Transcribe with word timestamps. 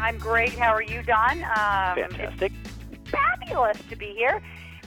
I'm 0.00 0.18
great. 0.18 0.50
How 0.50 0.72
are 0.72 0.82
you, 0.82 1.02
Don? 1.02 1.42
Um, 1.42 2.08
Fantastic. 2.08 2.52
Fabulous 3.10 3.78
to 3.90 3.96
be 3.96 4.14
here. 4.16 4.40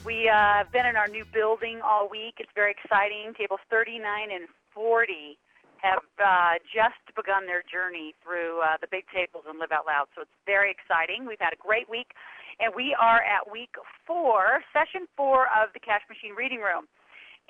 We 0.04 0.28
uh, 0.28 0.64
have 0.64 0.72
been 0.72 0.86
in 0.86 0.96
our 0.96 1.06
new 1.06 1.24
building 1.32 1.80
all 1.84 2.08
week. 2.08 2.36
It's 2.38 2.50
very 2.54 2.72
exciting. 2.72 3.34
Tables 3.38 3.60
39 3.70 4.02
and 4.32 4.48
40 4.74 5.38
have 5.82 6.02
uh, 6.18 6.58
just 6.64 6.98
begun 7.14 7.46
their 7.46 7.62
journey 7.62 8.14
through 8.22 8.62
uh, 8.62 8.78
the 8.80 8.86
big 8.90 9.04
tables 9.14 9.44
and 9.46 9.58
Live 9.58 9.70
Out 9.70 9.84
Loud. 9.86 10.06
So 10.14 10.22
it's 10.22 10.38
very 10.46 10.70
exciting. 10.70 11.26
We've 11.26 11.42
had 11.42 11.52
a 11.52 11.60
great 11.60 11.90
week, 11.90 12.14
and 12.58 12.72
we 12.74 12.96
are 12.98 13.20
at 13.20 13.50
week 13.50 13.74
four, 14.06 14.62
session 14.72 15.06
four 15.16 15.46
of 15.52 15.74
the 15.74 15.80
Cash 15.80 16.02
Machine 16.08 16.34
Reading 16.34 16.62
Room. 16.62 16.88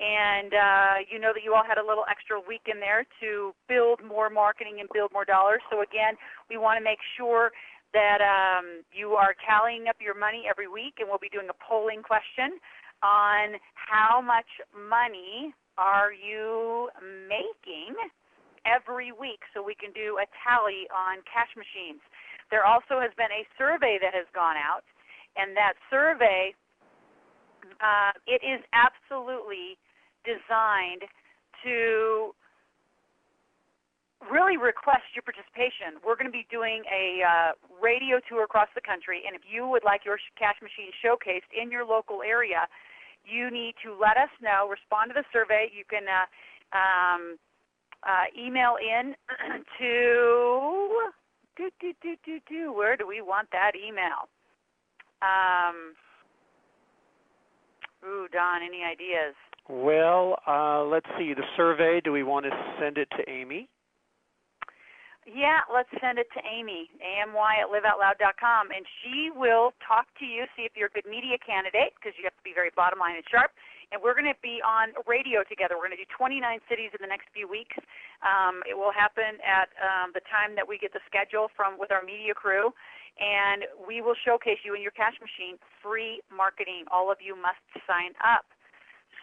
And 0.03 0.51
uh, 0.51 0.95
you 1.07 1.15
know 1.15 1.31
that 1.31 1.47
you 1.47 1.55
all 1.55 1.63
had 1.63 1.79
a 1.79 1.85
little 1.85 2.03
extra 2.11 2.35
week 2.35 2.67
in 2.67 2.83
there 2.83 3.07
to 3.23 3.55
build 3.71 4.03
more 4.03 4.27
marketing 4.27 4.83
and 4.83 4.89
build 4.91 5.15
more 5.15 5.23
dollars. 5.23 5.63
So 5.71 5.79
again, 5.79 6.19
we 6.51 6.59
want 6.59 6.75
to 6.75 6.83
make 6.83 6.99
sure 7.15 7.55
that 7.95 8.19
um, 8.19 8.83
you 8.91 9.15
are 9.15 9.31
tallying 9.47 9.87
up 9.87 9.95
your 10.03 10.17
money 10.17 10.43
every 10.49 10.67
week, 10.67 10.99
and 10.99 11.07
we'll 11.07 11.23
be 11.23 11.31
doing 11.31 11.47
a 11.47 11.55
polling 11.63 12.03
question 12.03 12.59
on 12.99 13.55
how 13.79 14.19
much 14.19 14.49
money 14.75 15.55
are 15.79 16.11
you 16.11 16.91
making 17.31 17.95
every 18.67 19.15
week 19.15 19.39
so 19.55 19.63
we 19.63 19.75
can 19.75 19.95
do 19.95 20.19
a 20.19 20.27
tally 20.43 20.83
on 20.91 21.23
cash 21.23 21.51
machines. 21.55 22.03
There 22.51 22.67
also 22.67 22.99
has 22.99 23.15
been 23.15 23.31
a 23.31 23.47
survey 23.55 24.03
that 24.03 24.11
has 24.11 24.27
gone 24.35 24.59
out, 24.59 24.83
and 25.39 25.55
that 25.55 25.79
survey 25.87 26.51
uh, 27.79 28.11
it 28.27 28.43
is 28.43 28.59
absolutely 28.75 29.79
designed 30.25 31.03
to 31.63 32.33
really 34.31 34.55
request 34.55 35.03
your 35.15 35.23
participation. 35.23 35.99
We're 35.99 36.15
going 36.15 36.31
to 36.31 36.35
be 36.35 36.47
doing 36.47 36.83
a 36.87 37.23
uh, 37.23 37.51
radio 37.81 38.23
tour 38.27 38.43
across 38.43 38.71
the 38.75 38.81
country, 38.81 39.23
and 39.27 39.35
if 39.35 39.43
you 39.43 39.67
would 39.67 39.83
like 39.83 40.05
your 40.05 40.17
cash 40.39 40.55
machine 40.63 40.91
showcased 41.03 41.51
in 41.51 41.71
your 41.71 41.83
local 41.83 42.23
area, 42.23 42.67
you 43.25 43.51
need 43.51 43.75
to 43.83 43.95
let 43.95 44.15
us 44.17 44.31
know. 44.41 44.67
Respond 44.67 45.11
to 45.11 45.15
the 45.15 45.27
survey. 45.31 45.71
You 45.71 45.83
can 45.87 46.07
uh, 46.07 46.27
um, 46.75 47.37
uh, 48.03 48.27
email 48.35 48.75
in 48.79 49.15
to 49.79 51.11
do 51.57 51.69
do 51.79 51.93
do 52.01 52.15
do 52.25 52.39
do. 52.47 52.73
Where 52.73 52.95
do 52.95 53.07
we 53.07 53.21
want 53.21 53.47
that 53.51 53.71
email? 53.75 54.27
Um, 55.23 55.95
ooh, 58.03 58.27
Don, 58.31 58.61
any 58.61 58.83
ideas? 58.83 59.35
Well, 59.69 60.37
uh, 60.45 60.83
let's 60.83 61.07
see. 61.17 61.33
The 61.33 61.47
survey, 61.55 62.01
do 62.03 62.11
we 62.11 62.23
want 62.23 62.45
to 62.45 62.51
send 62.79 62.97
it 62.97 63.07
to 63.17 63.29
Amy? 63.29 63.69
Yeah, 65.23 65.63
let's 65.71 65.87
send 66.03 66.19
it 66.19 66.27
to 66.35 66.43
Amy, 66.43 66.91
AMY 66.99 67.55
at 67.63 67.71
liveoutloud.com, 67.71 68.75
and 68.75 68.83
she 68.99 69.31
will 69.31 69.71
talk 69.79 70.11
to 70.19 70.27
you, 70.27 70.43
see 70.51 70.67
if 70.67 70.75
you're 70.75 70.91
a 70.91 70.95
good 70.95 71.07
media 71.07 71.39
candidate, 71.39 71.95
because 71.95 72.11
you 72.19 72.27
have 72.27 72.35
to 72.35 72.43
be 72.43 72.51
very 72.51 72.75
bottom 72.75 72.99
line 72.99 73.15
and 73.15 73.23
sharp. 73.31 73.55
And 73.95 74.03
we're 74.03 74.19
going 74.19 74.27
to 74.27 74.35
be 74.43 74.59
on 74.59 74.91
radio 75.07 75.47
together. 75.47 75.79
We're 75.79 75.87
going 75.87 75.95
to 75.95 76.03
do 76.03 76.11
29 76.11 76.43
cities 76.67 76.91
in 76.91 76.99
the 76.99 77.07
next 77.07 77.31
few 77.31 77.47
weeks. 77.47 77.77
Um, 78.19 78.67
it 78.67 78.75
will 78.75 78.91
happen 78.91 79.39
at 79.47 79.71
um, 79.79 80.11
the 80.11 80.25
time 80.27 80.59
that 80.59 80.67
we 80.67 80.75
get 80.75 80.91
the 80.91 81.03
schedule 81.07 81.47
from 81.55 81.79
with 81.79 81.95
our 81.95 82.03
media 82.03 82.35
crew, 82.35 82.75
and 83.15 83.63
we 83.79 84.03
will 84.03 84.17
showcase 84.27 84.59
you 84.67 84.75
and 84.75 84.83
your 84.83 84.91
cash 84.91 85.15
machine 85.23 85.55
free 85.79 86.19
marketing. 86.27 86.83
All 86.91 87.07
of 87.07 87.23
you 87.23 87.39
must 87.39 87.63
sign 87.87 88.11
up. 88.19 88.43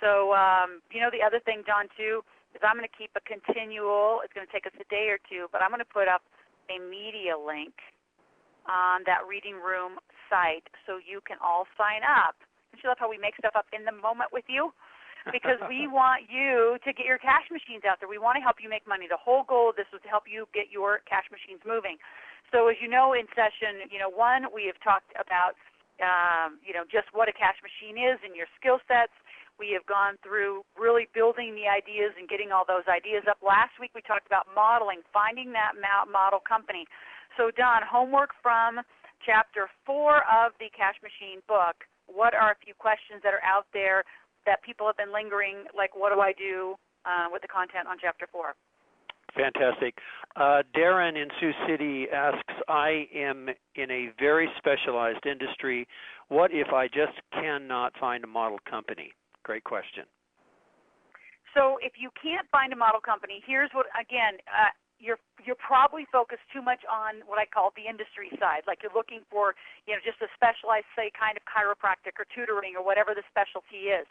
So, 0.00 0.32
um, 0.32 0.80
you 0.90 1.00
know, 1.00 1.12
the 1.12 1.20
other 1.20 1.38
thing, 1.44 1.62
John, 1.68 1.86
too, 1.94 2.24
is 2.56 2.60
I'm 2.64 2.76
going 2.76 2.88
to 2.88 2.96
keep 2.96 3.12
a 3.14 3.22
continual, 3.22 4.24
it's 4.24 4.32
going 4.32 4.48
to 4.48 4.52
take 4.52 4.66
us 4.66 4.74
a 4.80 4.88
day 4.88 5.12
or 5.12 5.20
two, 5.28 5.46
but 5.52 5.62
I'm 5.62 5.70
going 5.70 5.84
to 5.84 5.92
put 5.92 6.08
up 6.08 6.24
a 6.72 6.80
media 6.80 7.36
link 7.36 7.76
on 8.66 9.04
that 9.06 9.26
reading 9.28 9.60
room 9.60 10.00
site 10.28 10.66
so 10.86 10.98
you 10.98 11.20
can 11.26 11.36
all 11.42 11.66
sign 11.76 12.02
up. 12.06 12.38
Don't 12.72 12.80
you 12.82 12.88
love 12.88 13.02
how 13.02 13.10
we 13.10 13.18
make 13.18 13.34
stuff 13.38 13.54
up 13.58 13.66
in 13.74 13.82
the 13.84 13.94
moment 13.94 14.30
with 14.30 14.46
you? 14.46 14.70
Because 15.28 15.58
we 15.68 15.90
want 15.90 16.30
you 16.30 16.78
to 16.86 16.90
get 16.94 17.04
your 17.04 17.18
cash 17.18 17.44
machines 17.50 17.84
out 17.84 17.98
there. 18.00 18.08
We 18.08 18.22
want 18.22 18.38
to 18.38 18.44
help 18.44 18.62
you 18.62 18.70
make 18.70 18.86
money. 18.86 19.10
The 19.10 19.20
whole 19.20 19.44
goal 19.44 19.74
of 19.74 19.76
this 19.76 19.90
was 19.92 20.00
to 20.06 20.10
help 20.10 20.24
you 20.30 20.46
get 20.54 20.70
your 20.70 21.02
cash 21.04 21.26
machines 21.28 21.60
moving. 21.66 21.98
So 22.54 22.66
as 22.70 22.78
you 22.82 22.90
know, 22.90 23.14
in 23.14 23.30
session, 23.34 23.86
you 23.90 23.98
know, 23.98 24.10
one, 24.10 24.50
we 24.50 24.66
have 24.66 24.78
talked 24.82 25.10
about, 25.18 25.54
um, 26.02 26.58
you 26.62 26.74
know, 26.74 26.82
just 26.86 27.10
what 27.12 27.30
a 27.30 27.34
cash 27.34 27.58
machine 27.62 27.98
is 27.98 28.18
and 28.26 28.34
your 28.34 28.50
skill 28.58 28.82
sets 28.90 29.14
we 29.60 29.76
have 29.76 29.84
gone 29.84 30.16
through 30.24 30.64
really 30.72 31.06
building 31.12 31.52
the 31.52 31.68
ideas 31.68 32.16
and 32.16 32.24
getting 32.26 32.48
all 32.50 32.64
those 32.64 32.88
ideas 32.88 33.28
up. 33.28 33.36
Last 33.44 33.76
week 33.76 33.92
we 33.92 34.00
talked 34.00 34.24
about 34.24 34.48
modeling, 34.56 35.04
finding 35.12 35.52
that 35.52 35.76
model 36.08 36.40
company. 36.40 36.88
So, 37.36 37.52
Don, 37.52 37.84
homework 37.84 38.32
from 38.40 38.80
chapter 39.20 39.68
four 39.84 40.24
of 40.24 40.56
the 40.56 40.72
Cash 40.72 40.96
Machine 41.04 41.44
book. 41.44 41.84
What 42.08 42.32
are 42.32 42.56
a 42.56 42.58
few 42.64 42.72
questions 42.74 43.20
that 43.22 43.36
are 43.36 43.44
out 43.44 43.68
there 43.76 44.02
that 44.48 44.64
people 44.64 44.88
have 44.88 44.96
been 44.96 45.12
lingering, 45.12 45.68
like 45.76 45.94
what 45.94 46.10
do 46.10 46.24
I 46.24 46.32
do 46.32 46.74
uh, 47.04 47.28
with 47.30 47.42
the 47.44 47.48
content 47.52 47.86
on 47.86 48.00
chapter 48.00 48.26
four? 48.32 48.56
Fantastic. 49.36 49.94
Uh, 50.34 50.62
Darren 50.76 51.20
in 51.20 51.28
Sioux 51.38 51.52
City 51.68 52.06
asks, 52.12 52.54
I 52.66 53.06
am 53.14 53.48
in 53.76 53.90
a 53.90 54.10
very 54.18 54.48
specialized 54.58 55.24
industry. 55.24 55.86
What 56.28 56.50
if 56.52 56.72
I 56.72 56.88
just 56.88 57.14
cannot 57.32 57.92
find 58.00 58.24
a 58.24 58.26
model 58.26 58.58
company? 58.68 59.12
Great 59.50 59.66
question. 59.66 60.06
So 61.58 61.82
if 61.82 61.98
you 61.98 62.14
can't 62.14 62.46
find 62.54 62.70
a 62.70 62.78
model 62.78 63.02
company, 63.02 63.42
here's 63.42 63.66
what 63.74 63.90
again, 63.98 64.38
uh, 64.46 64.70
you're 65.02 65.18
you're 65.42 65.58
probably 65.58 66.06
focused 66.14 66.46
too 66.54 66.62
much 66.62 66.86
on 66.86 67.26
what 67.26 67.42
I 67.42 67.50
call 67.50 67.74
the 67.74 67.90
industry 67.90 68.30
side. 68.38 68.62
Like 68.70 68.86
you're 68.86 68.94
looking 68.94 69.26
for, 69.26 69.58
you 69.90 69.98
know, 69.98 70.02
just 70.06 70.22
a 70.22 70.30
specialized 70.38 70.86
say 70.94 71.10
kind 71.10 71.34
of 71.34 71.42
chiropractic 71.50 72.14
or 72.14 72.30
tutoring 72.30 72.78
or 72.78 72.86
whatever 72.86 73.10
the 73.10 73.26
specialty 73.26 73.90
is. 73.90 74.06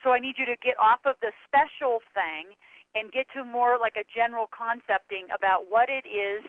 So 0.00 0.16
I 0.16 0.24
need 0.24 0.40
you 0.40 0.48
to 0.48 0.56
get 0.64 0.80
off 0.80 1.04
of 1.04 1.20
the 1.20 1.36
special 1.44 2.00
thing 2.16 2.56
and 2.96 3.12
get 3.12 3.28
to 3.36 3.44
more 3.44 3.76
like 3.76 4.00
a 4.00 4.08
general 4.08 4.48
concepting 4.48 5.28
about 5.28 5.68
what 5.68 5.92
it 5.92 6.08
is 6.08 6.40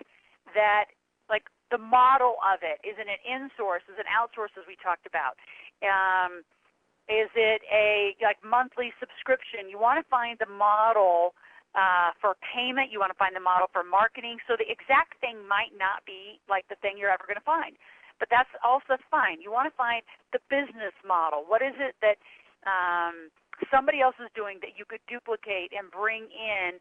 that 0.55 0.95
like 1.27 1.43
the 1.75 1.81
model 1.81 2.39
of 2.39 2.63
it. 2.63 2.79
Is 2.87 2.95
it 2.95 3.11
an 3.11 3.19
in 3.27 3.51
source? 3.59 3.83
Is 3.91 3.99
it 3.99 4.07
an 4.07 4.15
outsource 4.15 4.55
as 4.55 4.63
we 4.63 4.79
talked 4.79 5.03
about? 5.03 5.35
Um, 5.83 6.47
is 7.09 7.29
it 7.33 7.65
a 7.73 8.13
like 8.21 8.37
monthly 8.45 8.93
subscription? 9.01 9.65
You 9.65 9.81
want 9.81 9.97
to 9.97 10.05
find 10.07 10.37
the 10.37 10.45
model 10.45 11.33
uh, 11.73 12.13
for 12.21 12.37
payment. 12.45 12.93
You 12.93 13.01
want 13.01 13.09
to 13.09 13.17
find 13.17 13.33
the 13.33 13.41
model 13.41 13.65
for 13.73 13.81
marketing. 13.81 14.37
So 14.45 14.53
the 14.53 14.69
exact 14.69 15.17
thing 15.17 15.41
might 15.49 15.73
not 15.73 16.05
be 16.05 16.37
like 16.45 16.69
the 16.69 16.77
thing 16.85 17.01
you're 17.01 17.09
ever 17.09 17.25
going 17.25 17.41
to 17.41 17.49
find, 17.49 17.77
but 18.21 18.29
that's 18.29 18.49
also 18.61 19.01
fine. 19.09 19.41
You 19.41 19.49
want 19.49 19.65
to 19.65 19.75
find 19.75 20.05
the 20.33 20.39
business 20.53 20.93
model. 21.01 21.45
What 21.49 21.65
is 21.65 21.73
it 21.81 21.97
that 22.05 22.21
um, 22.69 23.33
somebody 23.73 24.05
else 24.05 24.17
is 24.21 24.29
doing 24.37 24.61
that 24.61 24.77
you 24.77 24.85
could 24.85 25.01
duplicate 25.09 25.73
and 25.73 25.89
bring 25.89 26.29
in, 26.29 26.77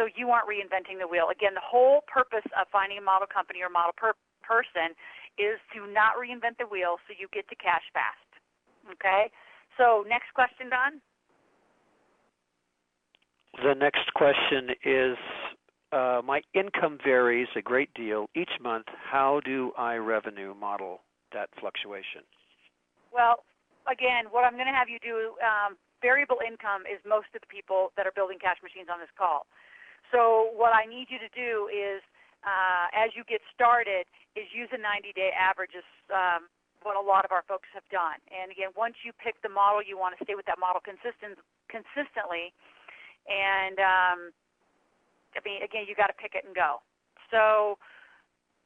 so 0.00 0.08
you 0.08 0.32
aren't 0.32 0.48
reinventing 0.48 0.96
the 0.96 1.08
wheel? 1.08 1.28
Again, 1.28 1.52
the 1.52 1.64
whole 1.64 2.04
purpose 2.08 2.46
of 2.56 2.68
finding 2.72 2.96
a 2.96 3.04
model 3.04 3.28
company 3.28 3.60
or 3.60 3.68
model 3.68 3.92
per- 3.92 4.16
person 4.40 4.96
is 5.36 5.60
to 5.76 5.84
not 5.92 6.16
reinvent 6.16 6.56
the 6.56 6.64
wheel, 6.64 6.96
so 7.04 7.12
you 7.12 7.28
get 7.36 7.44
to 7.52 7.56
cash 7.56 7.84
fast. 7.92 8.28
Okay. 8.96 9.28
So, 9.78 10.04
next 10.08 10.34
question, 10.34 10.68
Don. 10.68 11.00
The 13.62 13.74
next 13.74 14.12
question 14.14 14.74
is 14.84 15.16
uh, 15.92 16.20
My 16.24 16.42
income 16.52 16.98
varies 17.02 17.48
a 17.56 17.62
great 17.62 17.92
deal 17.94 18.28
each 18.34 18.50
month. 18.60 18.86
How 18.90 19.40
do 19.44 19.72
I 19.78 19.94
revenue 19.94 20.54
model 20.54 21.00
that 21.32 21.48
fluctuation? 21.60 22.26
Well, 23.14 23.44
again, 23.90 24.26
what 24.30 24.44
I'm 24.44 24.54
going 24.54 24.68
to 24.68 24.76
have 24.76 24.90
you 24.90 24.98
do 24.98 25.34
um, 25.40 25.78
variable 26.02 26.38
income 26.44 26.82
is 26.84 26.98
most 27.06 27.30
of 27.34 27.40
the 27.40 27.50
people 27.50 27.90
that 27.96 28.06
are 28.06 28.14
building 28.14 28.38
cash 28.38 28.58
machines 28.62 28.90
on 28.92 29.00
this 29.00 29.10
call. 29.16 29.46
So, 30.10 30.50
what 30.54 30.74
I 30.74 30.84
need 30.84 31.06
you 31.08 31.18
to 31.22 31.30
do 31.32 31.70
is, 31.70 32.02
uh, 32.42 32.90
as 32.94 33.14
you 33.14 33.22
get 33.28 33.40
started, 33.54 34.06
is 34.34 34.46
use 34.54 34.68
a 34.72 34.80
90 34.80 35.12
day 35.14 35.30
average 35.34 35.74
as 35.76 35.86
um, 36.10 36.48
what 36.82 36.96
a 36.96 37.02
lot 37.02 37.24
of 37.24 37.32
our 37.32 37.44
folks 37.46 37.68
have 37.74 37.86
done. 37.90 38.18
And 38.30 38.50
again, 38.50 38.74
once 38.76 39.00
you 39.02 39.12
pick 39.16 39.40
the 39.42 39.50
model, 39.50 39.82
you 39.82 39.98
want 39.98 40.18
to 40.18 40.20
stay 40.24 40.34
with 40.34 40.46
that 40.46 40.58
model 40.58 40.82
consistent 40.82 41.38
consistently. 41.70 42.52
And 43.28 43.76
um, 43.78 44.18
I 45.36 45.40
mean, 45.44 45.62
again, 45.62 45.84
you 45.86 45.94
got 45.94 46.08
to 46.08 46.18
pick 46.18 46.34
it 46.34 46.46
and 46.46 46.54
go. 46.56 46.80
So 47.28 47.76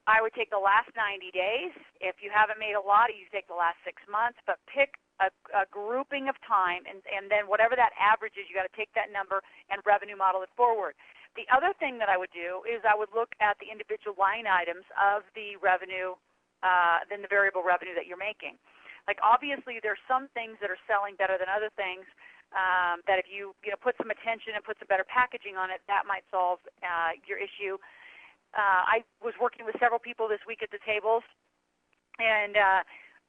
I 0.07 0.19
would 0.19 0.35
take 0.35 0.51
the 0.51 0.59
last 0.59 0.91
90 0.95 1.31
days. 1.31 1.75
If 2.03 2.19
you 2.23 2.31
haven't 2.35 2.59
made 2.59 2.75
a 2.75 2.83
lot, 2.83 3.15
you 3.15 3.27
take 3.31 3.47
the 3.47 3.59
last 3.59 3.79
six 3.87 4.03
months, 4.11 4.39
but 4.47 4.59
pick 4.67 4.99
a, 5.23 5.31
a 5.55 5.65
grouping 5.71 6.27
of 6.27 6.35
time, 6.43 6.83
and, 6.91 6.99
and 7.07 7.31
then 7.31 7.47
whatever 7.47 7.79
that 7.79 7.95
average 7.95 8.35
is, 8.35 8.51
you 8.51 8.55
got 8.59 8.67
to 8.67 8.75
take 8.75 8.91
that 8.99 9.15
number 9.15 9.43
and 9.71 9.79
revenue 9.87 10.19
model 10.19 10.43
it 10.43 10.51
forward. 10.59 10.99
The 11.39 11.47
other 11.55 11.71
thing 11.79 11.97
that 12.03 12.11
I 12.11 12.19
would 12.19 12.35
do 12.35 12.67
is 12.67 12.83
I 12.83 12.99
would 12.99 13.15
look 13.15 13.33
at 13.39 13.57
the 13.63 13.71
individual 13.71 14.19
line 14.19 14.51
items 14.51 14.85
of 14.99 15.23
the 15.39 15.55
revenue, 15.63 16.19
uh, 16.63 17.05
then 17.11 17.23
the 17.23 17.31
variable 17.31 17.63
revenue 17.63 17.95
that 17.95 18.07
you're 18.07 18.21
making. 18.21 18.59
Like 19.07 19.19
obviously, 19.23 19.83
there's 19.83 20.03
some 20.07 20.31
things 20.33 20.59
that 20.63 20.71
are 20.71 20.81
selling 20.87 21.19
better 21.19 21.37
than 21.39 21.51
other 21.51 21.71
things. 21.75 22.07
Um, 22.53 23.01
that 23.09 23.17
if 23.17 23.33
you 23.33 23.57
you 23.65 23.73
know 23.73 23.81
put 23.81 23.97
some 23.97 24.13
attention 24.13 24.53
and 24.53 24.61
put 24.61 24.77
some 24.77 24.85
better 24.85 25.09
packaging 25.09 25.57
on 25.57 25.73
it, 25.73 25.81
that 25.89 26.05
might 26.05 26.23
solve 26.29 26.61
uh, 26.85 27.17
your 27.25 27.41
issue 27.41 27.81
uh, 28.53 29.01
I 29.01 29.05
was 29.25 29.33
working 29.41 29.65
with 29.65 29.77
several 29.81 29.99
people 29.99 30.29
this 30.29 30.45
week 30.47 30.61
at 30.61 30.71
the 30.71 30.81
tables, 30.85 31.25
and 32.21 32.57
uh, 32.57 32.81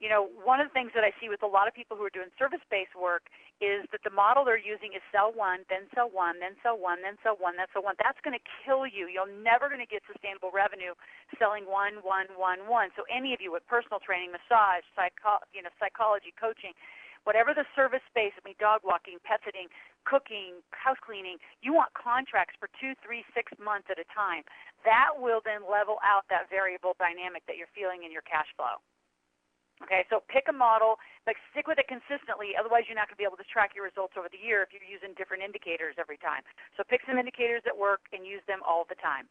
you 0.03 0.11
know, 0.11 0.27
one 0.43 0.59
of 0.59 0.67
the 0.67 0.75
things 0.75 0.91
that 0.99 1.07
I 1.07 1.15
see 1.23 1.31
with 1.31 1.47
a 1.47 1.47
lot 1.47 1.71
of 1.71 1.71
people 1.71 1.95
who 1.95 2.03
are 2.03 2.11
doing 2.11 2.27
service-based 2.35 2.91
work 2.91 3.31
is 3.63 3.87
that 3.95 4.03
the 4.03 4.11
model 4.11 4.43
they're 4.43 4.59
using 4.59 4.91
is 4.91 4.99
sell 5.15 5.31
one, 5.31 5.63
then 5.71 5.87
sell 5.95 6.11
one, 6.11 6.43
then 6.43 6.59
sell 6.59 6.75
one, 6.75 6.99
then 6.99 7.15
sell 7.23 7.39
one, 7.39 7.55
then 7.55 7.71
sell 7.71 7.87
one. 7.87 7.95
That's 7.95 8.19
going 8.19 8.35
to 8.35 8.43
kill 8.67 8.83
you. 8.83 9.07
You're 9.07 9.31
never 9.31 9.71
going 9.71 9.79
to 9.79 9.87
get 9.87 10.03
sustainable 10.03 10.51
revenue 10.51 10.91
selling 11.39 11.63
one, 11.63 12.03
one, 12.03 12.27
one, 12.35 12.67
one. 12.67 12.91
So 12.99 13.07
any 13.07 13.31
of 13.31 13.39
you 13.39 13.55
with 13.55 13.63
personal 13.63 14.03
training, 14.03 14.35
massage, 14.35 14.83
psycho, 14.91 15.39
you 15.55 15.63
know, 15.63 15.71
psychology, 15.79 16.35
coaching, 16.35 16.75
whatever 17.23 17.55
the 17.55 17.63
service 17.71 18.03
space, 18.11 18.35
I 18.35 18.43
mean, 18.43 18.59
dog 18.59 18.83
walking, 18.83 19.23
pet 19.23 19.39
sitting, 19.47 19.71
cooking, 20.03 20.59
house 20.75 20.99
cleaning, 20.99 21.39
you 21.63 21.71
want 21.71 21.95
contracts 21.95 22.59
for 22.59 22.67
two, 22.75 22.91
three, 22.99 23.23
six 23.31 23.55
months 23.55 23.87
at 23.87 23.95
a 24.03 24.07
time 24.11 24.43
that 24.83 25.15
will 25.15 25.39
then 25.47 25.63
level 25.63 26.03
out 26.03 26.27
that 26.27 26.51
variable 26.51 26.91
dynamic 26.99 27.47
that 27.47 27.55
you're 27.55 27.71
feeling 27.71 28.03
in 28.03 28.11
your 28.11 28.25
cash 28.27 28.51
flow. 28.59 28.83
Okay, 29.83 30.07
so 30.07 30.23
pick 30.31 30.47
a 30.47 30.55
model, 30.55 30.95
like 31.27 31.35
stick 31.51 31.67
with 31.67 31.75
it 31.75 31.91
consistently. 31.91 32.55
Otherwise, 32.55 32.87
you're 32.87 32.95
not 32.95 33.11
going 33.11 33.19
to 33.19 33.23
be 33.23 33.27
able 33.27 33.39
to 33.39 33.49
track 33.51 33.75
your 33.75 33.83
results 33.83 34.15
over 34.15 34.31
the 34.31 34.39
year 34.39 34.63
if 34.63 34.71
you're 34.71 34.87
using 34.87 35.11
different 35.19 35.43
indicators 35.43 35.99
every 35.99 36.15
time. 36.23 36.41
So 36.79 36.87
pick 36.87 37.03
some 37.03 37.19
indicators 37.19 37.59
that 37.67 37.75
work 37.75 38.07
and 38.15 38.23
use 38.23 38.41
them 38.47 38.63
all 38.63 38.87
the 38.87 38.95
time. 39.03 39.27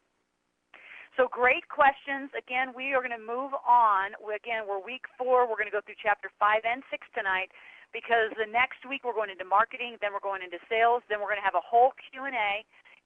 So 1.16 1.28
great 1.28 1.68
questions. 1.68 2.32
Again, 2.36 2.72
we 2.72 2.92
are 2.92 3.04
going 3.04 3.16
to 3.16 3.20
move 3.20 3.52
on. 3.64 4.16
Again, 4.20 4.64
we're 4.68 4.80
week 4.80 5.04
four. 5.16 5.44
We're 5.44 5.60
going 5.60 5.68
to 5.68 5.76
go 5.76 5.84
through 5.84 6.00
chapter 6.00 6.32
five 6.40 6.64
and 6.64 6.84
six 6.88 7.04
tonight 7.12 7.52
because 7.92 8.32
the 8.40 8.48
next 8.48 8.84
week 8.88 9.04
we're 9.04 9.16
going 9.16 9.28
into 9.28 9.44
marketing, 9.44 10.00
then 10.00 10.16
we're 10.16 10.24
going 10.24 10.40
into 10.40 10.56
sales, 10.72 11.04
then 11.12 11.20
we're 11.20 11.28
going 11.28 11.40
to 11.40 11.44
have 11.44 11.56
a 11.56 11.64
whole 11.64 11.92
Q 12.00 12.24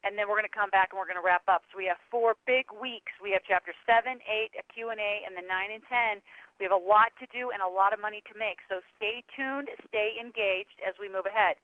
and 0.07 0.15
then 0.15 0.31
we're 0.31 0.39
going 0.39 0.47
to 0.47 0.55
come 0.55 0.71
back 0.71 0.95
and 0.95 1.03
we're 1.03 1.11
going 1.11 1.19
to 1.19 1.27
wrap 1.27 1.43
up. 1.51 1.67
So 1.75 1.83
we 1.83 1.91
have 1.91 1.99
four 2.15 2.39
big 2.47 2.71
weeks. 2.71 3.11
We 3.19 3.35
have 3.35 3.43
chapter 3.43 3.75
7, 3.83 4.23
8, 4.23 4.55
a 4.55 4.63
Q&A, 4.71 5.27
and 5.27 5.35
then 5.35 5.51
9 5.51 5.75
and 5.75 5.83
10. 5.83 6.23
We 6.59 6.65
have 6.65 6.77
a 6.77 6.81
lot 6.81 7.13
to 7.21 7.27
do 7.31 7.53
and 7.53 7.61
a 7.61 7.69
lot 7.69 7.93
of 7.93 8.01
money 8.01 8.25
to 8.33 8.35
make. 8.39 8.61
So 8.69 8.81
stay 8.97 9.21
tuned, 9.37 9.69
stay 9.89 10.17
engaged 10.17 10.81
as 10.83 10.97
we 10.97 11.09
move 11.09 11.29
ahead. 11.29 11.61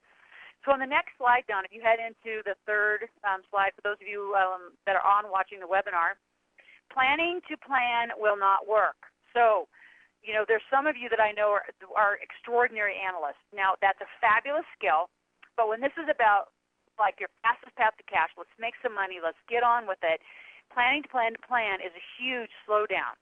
So 0.63 0.71
on 0.71 0.79
the 0.79 0.87
next 0.87 1.17
slide, 1.19 1.43
Don, 1.49 1.67
if 1.67 1.75
you 1.75 1.83
head 1.83 1.99
into 1.99 2.39
the 2.47 2.55
third 2.63 3.11
um, 3.27 3.43
slide, 3.51 3.75
for 3.75 3.83
those 3.83 3.99
of 3.99 4.07
you 4.07 4.31
um, 4.39 4.71
that 4.87 4.95
are 4.95 5.03
on 5.03 5.27
watching 5.27 5.59
the 5.59 5.67
webinar, 5.67 6.15
planning 6.87 7.43
to 7.51 7.59
plan 7.59 8.15
will 8.15 8.39
not 8.39 8.63
work. 8.63 8.95
So, 9.35 9.67
you 10.23 10.31
know, 10.31 10.47
there's 10.47 10.63
some 10.71 10.87
of 10.87 10.95
you 10.95 11.11
that 11.11 11.19
I 11.19 11.35
know 11.35 11.51
are, 11.51 11.67
are 11.99 12.15
extraordinary 12.23 12.95
analysts. 12.95 13.43
Now, 13.51 13.75
that's 13.83 13.99
a 13.99 14.07
fabulous 14.23 14.63
skill, 14.77 15.11
but 15.59 15.67
when 15.67 15.83
this 15.83 15.91
is 15.99 16.07
about 16.07 16.53
like 16.99 17.17
your 17.17 17.29
fastest 17.41 17.73
path 17.75 17.95
to 17.97 18.05
cash. 18.05 18.29
Let's 18.37 18.53
make 18.59 18.77
some 18.81 18.93
money. 18.93 19.17
Let's 19.21 19.39
get 19.49 19.65
on 19.65 19.89
with 19.89 20.01
it. 20.03 20.21
Planning 20.73 21.03
to 21.05 21.09
plan 21.09 21.33
to 21.33 21.41
plan 21.45 21.81
is 21.81 21.93
a 21.93 22.05
huge 22.17 22.49
slowdown. 22.65 23.17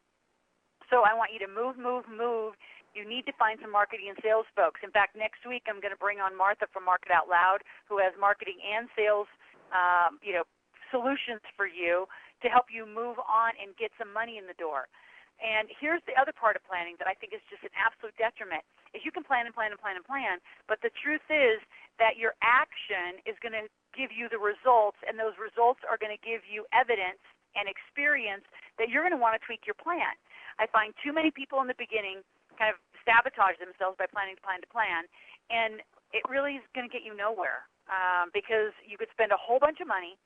So 0.91 1.07
I 1.07 1.15
want 1.15 1.31
you 1.31 1.39
to 1.39 1.47
move, 1.47 1.79
move, 1.79 2.03
move. 2.11 2.59
You 2.91 3.07
need 3.07 3.23
to 3.31 3.35
find 3.39 3.55
some 3.63 3.71
marketing 3.71 4.11
and 4.11 4.19
sales 4.19 4.43
folks. 4.51 4.83
In 4.83 4.91
fact, 4.91 5.15
next 5.15 5.47
week 5.47 5.63
I'm 5.71 5.79
going 5.79 5.95
to 5.95 6.03
bring 6.03 6.19
on 6.19 6.35
Martha 6.35 6.67
from 6.75 6.83
Market 6.83 7.15
Out 7.15 7.31
Loud, 7.31 7.63
who 7.87 8.03
has 8.03 8.11
marketing 8.19 8.59
and 8.59 8.91
sales, 8.91 9.31
um, 9.71 10.19
you 10.19 10.35
know, 10.35 10.43
solutions 10.91 11.39
for 11.55 11.63
you 11.63 12.03
to 12.43 12.51
help 12.51 12.67
you 12.67 12.83
move 12.83 13.15
on 13.23 13.55
and 13.55 13.71
get 13.79 13.95
some 13.95 14.11
money 14.11 14.35
in 14.35 14.43
the 14.43 14.57
door. 14.59 14.91
And 15.39 15.71
here's 15.71 16.03
the 16.03 16.13
other 16.19 16.35
part 16.35 16.59
of 16.59 16.61
planning 16.67 16.99
that 16.99 17.07
I 17.07 17.15
think 17.15 17.31
is 17.31 17.41
just 17.47 17.63
an 17.63 17.71
absolute 17.73 18.13
detriment: 18.19 18.61
is 18.91 19.01
you 19.07 19.15
can 19.15 19.23
plan 19.23 19.47
and 19.47 19.55
plan 19.55 19.71
and 19.71 19.79
plan 19.79 19.95
and 19.95 20.03
plan, 20.03 20.43
but 20.67 20.83
the 20.83 20.91
truth 20.99 21.23
is 21.31 21.63
that 21.97 22.19
your 22.19 22.35
action 22.43 23.23
is 23.23 23.39
going 23.39 23.55
to 23.55 23.65
give 23.95 24.11
you 24.11 24.27
the 24.27 24.37
results, 24.37 24.99
and 25.07 25.15
those 25.15 25.39
results 25.39 25.81
are 25.87 25.95
going 25.95 26.11
to 26.11 26.19
give 26.21 26.43
you 26.43 26.67
evidence 26.75 27.23
and 27.55 27.71
experience 27.71 28.43
that 28.77 28.91
you're 28.91 29.01
going 29.01 29.15
to 29.15 29.19
want 29.19 29.33
to 29.33 29.41
tweak 29.41 29.63
your 29.63 29.79
plan. 29.79 30.13
I 30.61 30.69
find 30.69 30.93
too 31.01 31.09
many 31.09 31.33
people 31.33 31.57
in 31.65 31.67
the 31.67 31.77
beginning 31.77 32.21
kind 32.53 32.69
of 32.69 32.77
sabotage 33.01 33.57
themselves 33.57 33.97
by 33.97 34.05
planning 34.05 34.37
to 34.37 34.43
plan 34.45 34.61
to 34.61 34.69
plan, 34.69 35.09
and 35.49 35.81
it 36.13 36.21
really 36.29 36.61
is 36.61 36.65
going 36.77 36.85
to 36.85 36.93
get 36.93 37.01
you 37.01 37.17
nowhere 37.17 37.65
um, 37.89 38.29
because 38.29 38.69
you 38.85 39.01
could 39.01 39.09
spend 39.09 39.33
a 39.33 39.39
whole 39.41 39.57
bunch 39.57 39.81
of 39.81 39.89
money 39.89 40.21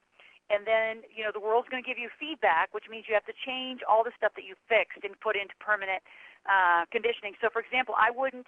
and 0.52 0.68
then 0.68 1.02
you 1.10 1.26
know 1.26 1.34
the 1.34 1.42
world's 1.42 1.66
going 1.72 1.82
to 1.82 1.88
give 1.88 1.98
you 1.98 2.06
feedback 2.22 2.70
which 2.70 2.86
means 2.86 3.10
you 3.10 3.18
have 3.18 3.26
to 3.26 3.34
change 3.34 3.82
all 3.90 4.06
the 4.06 4.14
stuff 4.14 4.30
that 4.38 4.46
you 4.46 4.54
fixed 4.70 5.02
and 5.02 5.18
put 5.18 5.34
into 5.34 5.58
permanent 5.58 6.06
uh, 6.46 6.86
conditioning 6.94 7.34
so 7.42 7.50
for 7.50 7.66
example 7.66 7.98
i 7.98 8.14
wouldn't 8.14 8.46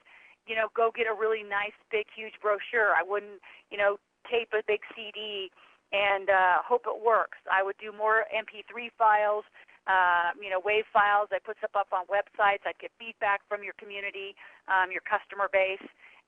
you 0.48 0.56
know, 0.56 0.72
go 0.74 0.90
get 0.96 1.06
a 1.06 1.14
really 1.14 1.44
nice, 1.44 1.76
big, 1.92 2.08
huge 2.16 2.34
brochure. 2.42 2.96
I 2.96 3.04
wouldn't, 3.04 3.44
you 3.70 3.78
know, 3.78 4.00
tape 4.32 4.56
a 4.56 4.64
big 4.66 4.80
CD 4.96 5.52
and 5.92 6.32
uh, 6.32 6.64
hope 6.64 6.88
it 6.88 7.04
works. 7.04 7.38
I 7.52 7.64
would 7.64 7.76
do 7.80 7.92
more 7.92 8.24
MP3 8.32 8.92
files, 8.98 9.44
uh, 9.88 10.36
you 10.36 10.52
know, 10.52 10.60
WAV 10.60 10.84
files. 10.92 11.32
I 11.32 11.40
put 11.40 11.58
stuff 11.64 11.76
up 11.76 11.90
on 11.96 12.06
websites. 12.12 12.68
I'd 12.68 12.78
get 12.80 12.92
feedback 13.00 13.42
from 13.48 13.64
your 13.64 13.74
community, 13.80 14.36
um, 14.68 14.92
your 14.92 15.04
customer 15.08 15.48
base, 15.48 15.84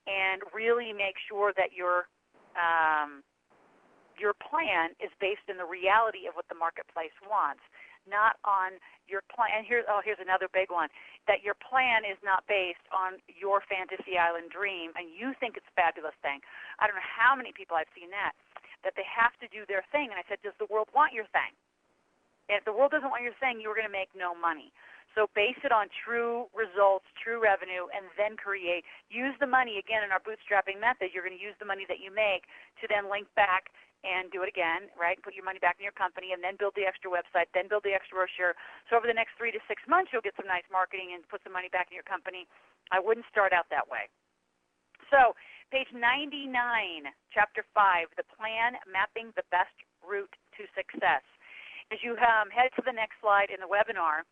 and 0.08 0.40
really 0.56 0.96
make 0.96 1.20
sure 1.28 1.52
that 1.60 1.76
your 1.76 2.08
um, 2.56 3.22
your 4.18 4.32
plan 4.36 4.92
is 5.00 5.08
based 5.20 5.48
in 5.48 5.56
the 5.56 5.64
reality 5.64 6.28
of 6.28 6.36
what 6.36 6.44
the 6.48 6.58
marketplace 6.58 7.14
wants 7.24 7.64
not 8.08 8.40
on 8.48 8.80
your 9.04 9.20
plan. 9.28 9.60
Here, 9.60 9.84
oh, 9.84 10.00
here's 10.00 10.20
another 10.22 10.48
big 10.48 10.72
one: 10.72 10.88
that 11.28 11.44
your 11.44 11.54
plan 11.60 12.08
is 12.08 12.16
not 12.24 12.48
based 12.48 12.84
on 12.90 13.20
your 13.28 13.60
fantasy 13.68 14.16
island 14.16 14.48
dream, 14.48 14.96
and 14.96 15.12
you 15.12 15.36
think 15.36 15.60
it's 15.60 15.68
a 15.68 15.76
fabulous 15.76 16.16
thing. 16.24 16.40
I 16.80 16.88
don't 16.88 16.96
know 16.96 17.04
how 17.04 17.36
many 17.36 17.52
people 17.52 17.76
I've 17.76 17.92
seen 17.92 18.08
that 18.10 18.32
that 18.80 18.96
they 18.96 19.04
have 19.04 19.36
to 19.44 19.48
do 19.52 19.68
their 19.68 19.84
thing, 19.92 20.08
and 20.08 20.16
I 20.16 20.24
said, 20.24 20.40
does 20.40 20.56
the 20.56 20.68
world 20.72 20.88
want 20.96 21.12
your 21.12 21.28
thing? 21.36 21.52
If 22.50 22.66
the 22.66 22.74
world 22.74 22.90
doesn't 22.90 23.14
want 23.14 23.22
your 23.22 23.36
thing, 23.38 23.62
you're 23.62 23.78
going 23.78 23.86
to 23.86 23.92
make 23.92 24.10
no 24.18 24.34
money. 24.34 24.74
So 25.14 25.26
base 25.34 25.58
it 25.66 25.70
on 25.74 25.90
true 25.90 26.46
results, 26.54 27.06
true 27.18 27.42
revenue, 27.42 27.90
and 27.90 28.10
then 28.14 28.38
create. 28.38 28.86
Use 29.10 29.34
the 29.42 29.46
money 29.46 29.78
again 29.78 30.06
in 30.06 30.10
our 30.14 30.22
bootstrapping 30.22 30.78
method. 30.78 31.10
You're 31.10 31.26
going 31.26 31.34
to 31.34 31.42
use 31.42 31.58
the 31.58 31.66
money 31.66 31.82
that 31.90 31.98
you 31.98 32.14
make 32.14 32.46
to 32.82 32.86
then 32.86 33.10
link 33.10 33.26
back 33.34 33.70
and 34.06 34.32
do 34.32 34.40
it 34.46 34.48
again, 34.48 34.88
right? 34.96 35.18
Put 35.20 35.34
your 35.34 35.44
money 35.44 35.58
back 35.60 35.76
in 35.78 35.84
your 35.84 35.94
company 35.94 36.32
and 36.32 36.40
then 36.40 36.56
build 36.56 36.72
the 36.78 36.86
extra 36.86 37.10
website, 37.10 37.50
then 37.52 37.68
build 37.68 37.84
the 37.84 37.92
extra 37.92 38.16
brochure. 38.16 38.54
So 38.88 38.96
over 38.96 39.04
the 39.04 39.16
next 39.16 39.36
three 39.36 39.52
to 39.52 39.60
six 39.68 39.82
months, 39.84 40.10
you'll 40.10 40.24
get 40.24 40.38
some 40.38 40.48
nice 40.48 40.66
marketing 40.72 41.12
and 41.12 41.26
put 41.28 41.42
some 41.44 41.52
money 41.52 41.68
back 41.68 41.92
in 41.92 41.98
your 41.98 42.06
company. 42.06 42.48
I 42.94 42.98
wouldn't 43.02 43.28
start 43.28 43.52
out 43.52 43.68
that 43.68 43.86
way. 43.90 44.08
So 45.12 45.36
page 45.68 45.90
99, 45.92 46.48
chapter 47.34 47.66
5, 47.74 48.14
the 48.16 48.26
plan 48.34 48.78
mapping 48.88 49.34
the 49.36 49.44
best 49.52 49.74
route 50.00 50.32
to 50.56 50.64
success. 50.72 51.22
As 51.90 51.98
you 52.02 52.14
um, 52.22 52.50
head 52.54 52.70
to 52.78 52.82
the 52.86 52.94
next 52.94 53.18
slide 53.18 53.50
in 53.50 53.58
the 53.58 53.66
webinar, 53.66 54.22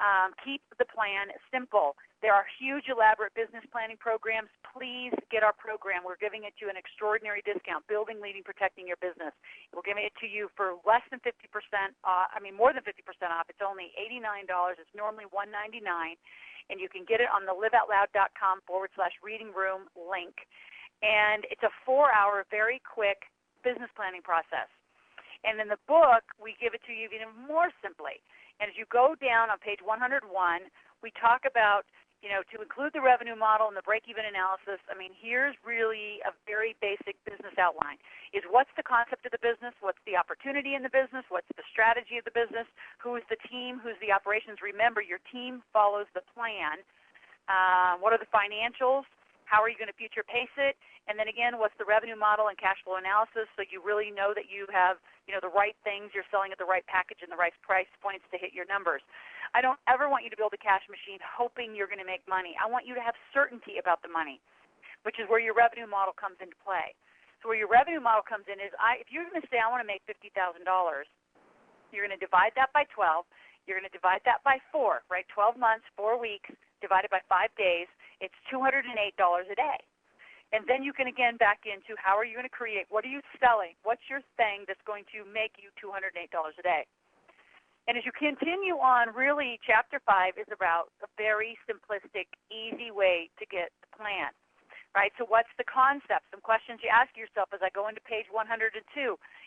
um, 0.00 0.32
keep 0.40 0.64
the 0.80 0.88
plan 0.88 1.28
simple. 1.52 1.94
There 2.24 2.32
are 2.32 2.48
huge, 2.56 2.88
elaborate 2.88 3.36
business 3.36 3.60
planning 3.68 4.00
programs. 4.00 4.48
Please 4.64 5.12
get 5.28 5.44
our 5.44 5.52
program. 5.52 6.00
We're 6.00 6.18
giving 6.18 6.48
it 6.48 6.56
to 6.58 6.64
you 6.64 6.70
an 6.72 6.80
extraordinary 6.80 7.44
discount, 7.44 7.84
Building, 7.90 8.22
Leading, 8.24 8.40
Protecting 8.40 8.88
Your 8.88 8.96
Business. 9.04 9.36
We're 9.74 9.84
giving 9.84 10.06
it 10.06 10.16
to 10.24 10.26
you 10.30 10.48
for 10.56 10.80
less 10.88 11.04
than 11.12 11.20
50%, 11.20 11.36
uh, 12.08 12.30
I 12.32 12.38
mean 12.40 12.56
more 12.56 12.72
than 12.72 12.86
50% 12.86 13.04
off. 13.28 13.52
It's 13.52 13.60
only 13.60 13.92
$89. 14.00 14.48
It's 14.80 14.94
normally 14.96 15.28
199 15.28 16.16
and 16.70 16.80
you 16.80 16.88
can 16.88 17.04
get 17.04 17.20
it 17.20 17.28
on 17.28 17.44
the 17.44 17.52
liveoutloud.com 17.52 18.64
forward 18.66 18.90
slash 18.94 19.12
reading 19.20 19.52
room 19.52 19.92
link. 19.92 20.46
And 21.02 21.44
it's 21.50 21.62
a 21.62 21.72
four 21.84 22.08
hour, 22.14 22.46
very 22.50 22.80
quick 22.80 23.28
business 23.60 23.90
planning 23.92 24.22
process. 24.22 24.70
And 25.42 25.58
in 25.58 25.68
the 25.68 25.80
book, 25.90 26.22
we 26.38 26.54
give 26.62 26.74
it 26.74 26.82
to 26.86 26.94
you 26.94 27.10
even 27.10 27.30
more 27.46 27.74
simply. 27.82 28.22
And 28.60 28.70
as 28.70 28.76
you 28.78 28.86
go 28.90 29.18
down 29.18 29.50
on 29.50 29.58
page 29.58 29.82
101, 29.82 30.22
we 31.02 31.10
talk 31.18 31.42
about 31.42 31.82
you 32.22 32.30
know, 32.30 32.46
to 32.54 32.62
include 32.62 32.94
the 32.94 33.02
revenue 33.02 33.34
model 33.34 33.66
and 33.66 33.74
the 33.74 33.82
break-even 33.82 34.22
analysis, 34.22 34.78
I 34.86 34.94
mean, 34.94 35.10
here's 35.10 35.58
really 35.66 36.22
a 36.22 36.30
very 36.46 36.78
basic 36.78 37.18
business 37.26 37.58
outline. 37.58 37.98
Is 38.30 38.46
what's 38.46 38.70
the 38.78 38.86
concept 38.86 39.26
of 39.26 39.34
the 39.34 39.42
business? 39.42 39.74
What's 39.82 39.98
the 40.06 40.14
opportunity 40.14 40.78
in 40.78 40.86
the 40.86 40.94
business? 40.94 41.26
What's 41.34 41.50
the 41.58 41.66
strategy 41.66 42.22
of 42.22 42.24
the 42.24 42.30
business? 42.30 42.70
Who 43.02 43.18
is 43.18 43.26
the 43.26 43.36
team? 43.50 43.82
Who's 43.82 43.98
the 43.98 44.14
operations? 44.14 44.62
Remember, 44.62 45.02
your 45.02 45.18
team 45.34 45.66
follows 45.74 46.06
the 46.14 46.22
plan. 46.30 46.86
Uh, 47.50 47.98
what 47.98 48.14
are 48.14 48.22
the 48.22 48.30
financials? 48.30 49.02
How 49.52 49.60
are 49.60 49.68
you 49.68 49.76
going 49.76 49.92
to 49.92 50.00
future 50.00 50.24
pace 50.24 50.48
it? 50.56 50.80
And 51.04 51.20
then 51.20 51.28
again, 51.28 51.60
what's 51.60 51.76
the 51.76 51.84
revenue 51.84 52.16
model 52.16 52.48
and 52.48 52.56
cash 52.56 52.80
flow 52.80 52.96
analysis 52.96 53.44
so 53.52 53.60
you 53.68 53.84
really 53.84 54.08
know 54.08 54.32
that 54.32 54.48
you 54.48 54.64
have, 54.72 54.96
you 55.28 55.36
know, 55.36 55.44
the 55.44 55.52
right 55.52 55.76
things, 55.84 56.08
you're 56.16 56.24
selling 56.32 56.56
at 56.56 56.56
the 56.56 56.64
right 56.64 56.80
package 56.88 57.20
and 57.20 57.28
the 57.28 57.36
right 57.36 57.52
price 57.60 57.90
points 58.00 58.24
to 58.32 58.40
hit 58.40 58.56
your 58.56 58.64
numbers. 58.64 59.04
I 59.52 59.60
don't 59.60 59.76
ever 59.92 60.08
want 60.08 60.24
you 60.24 60.32
to 60.32 60.40
build 60.40 60.56
a 60.56 60.62
cash 60.62 60.88
machine 60.88 61.20
hoping 61.20 61.76
you're 61.76 61.90
going 61.90 62.00
to 62.00 62.08
make 62.08 62.24
money. 62.24 62.56
I 62.56 62.64
want 62.64 62.88
you 62.88 62.96
to 62.96 63.04
have 63.04 63.12
certainty 63.36 63.76
about 63.76 64.00
the 64.00 64.08
money, 64.08 64.40
which 65.04 65.20
is 65.20 65.28
where 65.28 65.42
your 65.42 65.52
revenue 65.52 65.84
model 65.84 66.16
comes 66.16 66.40
into 66.40 66.56
play. 66.64 66.96
So 67.44 67.52
where 67.52 67.60
your 67.60 67.68
revenue 67.68 68.00
model 68.00 68.24
comes 68.24 68.48
in 68.48 68.56
is 68.56 68.72
I 68.80 69.04
if 69.04 69.12
you're 69.12 69.28
going 69.28 69.36
to 69.36 69.48
say 69.52 69.60
I 69.60 69.68
want 69.68 69.84
to 69.84 69.90
make 69.90 70.00
$50,000, 70.08 70.32
you're 71.92 72.06
going 72.06 72.16
to 72.16 72.24
divide 72.24 72.56
that 72.56 72.72
by 72.72 72.88
12 72.88 73.28
you're 73.66 73.78
going 73.78 73.88
to 73.88 73.94
divide 73.94 74.22
that 74.26 74.42
by 74.42 74.58
four, 74.74 75.06
right? 75.06 75.26
12 75.30 75.54
months, 75.54 75.86
four 75.94 76.18
weeks, 76.18 76.50
divided 76.82 77.10
by 77.14 77.22
five 77.30 77.50
days. 77.54 77.86
It's 78.22 78.38
$208 78.46 78.86
a 78.86 79.56
day. 79.58 79.80
And 80.54 80.62
then 80.68 80.86
you 80.86 80.92
can 80.92 81.10
again 81.10 81.40
back 81.40 81.66
into 81.66 81.98
how 81.98 82.14
are 82.14 82.28
you 82.28 82.38
going 82.38 82.46
to 82.46 82.52
create? 82.52 82.86
What 82.86 83.02
are 83.02 83.10
you 83.10 83.24
selling? 83.42 83.74
What's 83.82 84.04
your 84.06 84.22
thing 84.38 84.68
that's 84.68 84.84
going 84.86 85.08
to 85.10 85.26
make 85.26 85.58
you 85.58 85.74
$208 85.80 86.06
a 86.06 86.62
day? 86.62 86.86
And 87.90 87.98
as 87.98 88.06
you 88.06 88.14
continue 88.14 88.78
on, 88.78 89.10
really, 89.10 89.58
chapter 89.66 89.98
five 90.06 90.38
is 90.38 90.46
about 90.54 90.94
a 91.02 91.10
very 91.18 91.58
simplistic, 91.66 92.30
easy 92.46 92.94
way 92.94 93.26
to 93.42 93.44
get 93.48 93.74
the 93.82 93.90
plan. 93.98 94.30
Right? 94.94 95.10
So, 95.16 95.24
what's 95.24 95.50
the 95.56 95.64
concept? 95.64 96.28
Some 96.30 96.44
questions 96.44 96.84
you 96.84 96.92
ask 96.92 97.16
yourself 97.16 97.48
as 97.56 97.64
I 97.64 97.72
go 97.72 97.88
into 97.88 98.04
page 98.04 98.28
102 98.28 98.76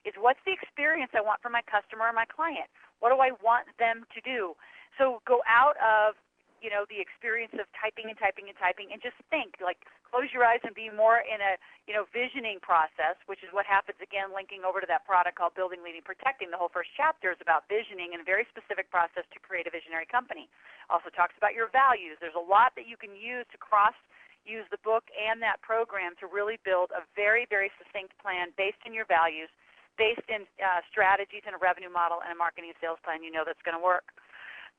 is 0.03 0.13
what's 0.17 0.41
the 0.41 0.51
experience 0.51 1.13
I 1.13 1.21
want 1.21 1.39
for 1.39 1.53
my 1.53 1.61
customer 1.69 2.09
or 2.09 2.17
my 2.17 2.25
client? 2.25 2.65
What 2.97 3.13
do 3.13 3.21
I 3.21 3.29
want 3.45 3.69
them 3.77 4.09
to 4.09 4.19
do? 4.25 4.57
So 4.97 5.21
go 5.29 5.45
out 5.45 5.77
of 5.77 6.17
you 6.65 6.73
know 6.73 6.89
the 6.89 6.97
experience 6.97 7.53
of 7.61 7.69
typing 7.77 8.09
and 8.09 8.17
typing 8.17 8.49
and 8.49 8.57
typing 8.57 8.89
and 8.89 8.97
just 8.97 9.13
think 9.29 9.61
like 9.61 9.85
close 10.01 10.25
your 10.33 10.41
eyes 10.41 10.57
and 10.65 10.73
be 10.73 10.89
more 10.89 11.21
in 11.21 11.37
a 11.37 11.61
you 11.85 11.93
know 11.93 12.09
visioning 12.09 12.57
process 12.57 13.13
which 13.29 13.45
is 13.45 13.53
what 13.53 13.69
happens 13.69 14.01
again 14.01 14.33
linking 14.33 14.65
over 14.65 14.81
to 14.81 14.89
that 14.89 15.05
product 15.05 15.37
called 15.37 15.53
building 15.53 15.85
leading 15.85 16.01
protecting. 16.01 16.49
The 16.49 16.57
whole 16.57 16.73
first 16.73 16.89
chapter 16.97 17.29
is 17.29 17.37
about 17.37 17.69
visioning 17.69 18.17
and 18.17 18.25
a 18.25 18.27
very 18.27 18.49
specific 18.49 18.89
process 18.89 19.29
to 19.29 19.37
create 19.37 19.69
a 19.69 19.73
visionary 19.73 20.09
company. 20.09 20.49
Also 20.89 21.13
talks 21.13 21.37
about 21.37 21.53
your 21.53 21.69
values. 21.69 22.17
There's 22.17 22.37
a 22.37 22.41
lot 22.41 22.73
that 22.73 22.89
you 22.89 22.97
can 22.97 23.13
use 23.13 23.45
to 23.53 23.61
cross 23.61 23.93
use 24.41 24.65
the 24.73 24.81
book 24.81 25.05
and 25.13 25.41
that 25.45 25.61
program 25.61 26.17
to 26.21 26.25
really 26.25 26.57
build 26.65 26.89
a 26.97 27.05
very 27.13 27.45
very 27.45 27.69
succinct 27.77 28.17
plan 28.17 28.49
based 28.57 28.81
in 28.89 28.93
your 28.97 29.05
values 29.05 29.53
based 30.01 30.25
in 30.27 30.43
uh, 30.59 30.83
strategies 30.91 31.45
and 31.47 31.55
a 31.55 31.61
revenue 31.61 31.91
model 31.91 32.19
and 32.19 32.33
a 32.33 32.37
marketing 32.37 32.71
and 32.71 32.79
sales 32.83 32.99
plan, 33.03 33.23
you 33.23 33.31
know 33.31 33.47
that's 33.47 33.61
going 33.63 33.75
to 33.75 33.83
work. 33.83 34.11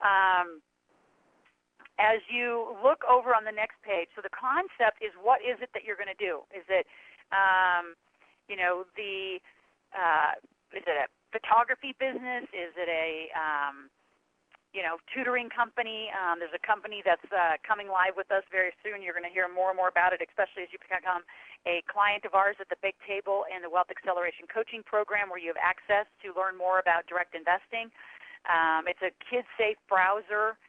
Um, 0.04 0.60
as 1.98 2.20
you 2.28 2.76
look 2.84 3.02
over 3.08 3.32
on 3.32 3.44
the 3.44 3.54
next 3.54 3.80
page, 3.80 4.08
so 4.14 4.20
the 4.20 4.32
concept 4.32 5.00
is 5.00 5.12
what 5.16 5.40
is 5.40 5.56
it 5.64 5.70
that 5.72 5.84
you're 5.84 5.96
going 5.96 6.12
to 6.12 6.20
do? 6.20 6.44
Is 6.52 6.64
it, 6.68 6.84
um, 7.32 7.96
you 8.48 8.56
know, 8.56 8.84
the 8.96 9.40
uh, 9.96 10.36
is 10.76 10.84
it 10.84 10.96
a 10.96 11.08
photography 11.32 11.96
business? 11.96 12.44
Is 12.52 12.76
it 12.76 12.88
a 12.88 13.32
um, 13.32 13.88
you 14.76 14.84
know, 14.84 15.00
tutoring 15.08 15.48
company. 15.48 16.12
Um, 16.12 16.36
there's 16.36 16.52
a 16.52 16.60
company 16.60 17.00
that's 17.00 17.24
uh, 17.32 17.56
coming 17.64 17.88
live 17.88 18.12
with 18.12 18.28
us 18.28 18.44
very 18.52 18.76
soon. 18.84 19.00
You're 19.00 19.16
going 19.16 19.24
to 19.24 19.32
hear 19.32 19.48
more 19.48 19.72
and 19.72 19.78
more 19.80 19.88
about 19.88 20.12
it, 20.12 20.20
especially 20.20 20.68
as 20.68 20.70
you 20.74 20.76
become 20.76 21.24
a 21.64 21.80
client 21.88 22.28
of 22.28 22.36
ours 22.36 22.60
at 22.60 22.68
the 22.68 22.76
Big 22.84 22.92
Table 23.08 23.48
and 23.48 23.64
the 23.64 23.72
Wealth 23.72 23.88
Acceleration 23.88 24.44
Coaching 24.52 24.84
Program, 24.84 25.32
where 25.32 25.40
you 25.40 25.48
have 25.48 25.58
access 25.64 26.04
to 26.20 26.36
learn 26.36 26.60
more 26.60 26.76
about 26.76 27.08
direct 27.08 27.32
investing. 27.32 27.88
Um, 28.44 28.84
it's 28.84 29.00
a 29.00 29.10
kid-safe 29.24 29.80
browser. 29.88 30.60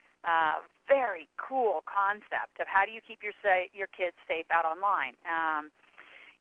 Very 0.87 1.27
cool 1.35 1.83
concept 1.83 2.63
of 2.63 2.67
how 2.67 2.87
do 2.87 2.95
you 2.95 3.03
keep 3.03 3.19
your 3.19 3.35
say, 3.43 3.67
your 3.75 3.91
kids 3.91 4.15
safe 4.23 4.47
out 4.49 4.63
online. 4.63 5.19
Um, 5.27 5.67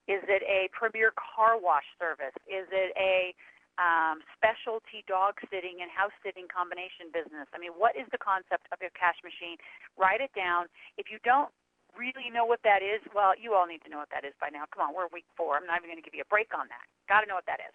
is 0.06 0.22
it 0.30 0.46
a 0.46 0.70
premier 0.70 1.10
car 1.18 1.58
wash 1.58 1.86
service? 1.98 2.34
Is 2.46 2.70
it 2.70 2.94
a 2.94 3.34
um, 3.76 4.24
specialty 4.36 5.04
dog 5.04 5.36
sitting 5.52 5.84
and 5.84 5.92
house 5.92 6.14
sitting 6.24 6.48
combination 6.48 7.12
business. 7.12 7.44
I 7.52 7.60
mean, 7.60 7.76
what 7.76 7.92
is 7.92 8.08
the 8.08 8.20
concept 8.20 8.64
of 8.72 8.80
your 8.80 8.92
cash 8.96 9.20
machine? 9.20 9.60
Write 10.00 10.24
it 10.24 10.32
down. 10.32 10.68
If 10.96 11.12
you 11.12 11.20
don't 11.24 11.52
really 11.92 12.28
know 12.32 12.44
what 12.44 12.60
that 12.64 12.80
is, 12.80 13.04
well, 13.12 13.36
you 13.36 13.52
all 13.52 13.68
need 13.68 13.84
to 13.84 13.90
know 13.92 14.00
what 14.00 14.12
that 14.12 14.24
is 14.24 14.32
by 14.40 14.48
now. 14.48 14.64
Come 14.72 14.88
on, 14.88 14.96
we're 14.96 15.08
week 15.12 15.28
four. 15.36 15.60
I'm 15.60 15.68
not 15.68 15.80
even 15.80 15.92
going 15.92 16.00
to 16.00 16.06
give 16.06 16.16
you 16.16 16.24
a 16.24 16.32
break 16.32 16.52
on 16.56 16.68
that. 16.72 16.84
Got 17.08 17.24
to 17.24 17.28
know 17.28 17.36
what 17.36 17.48
that 17.48 17.60
is. 17.60 17.74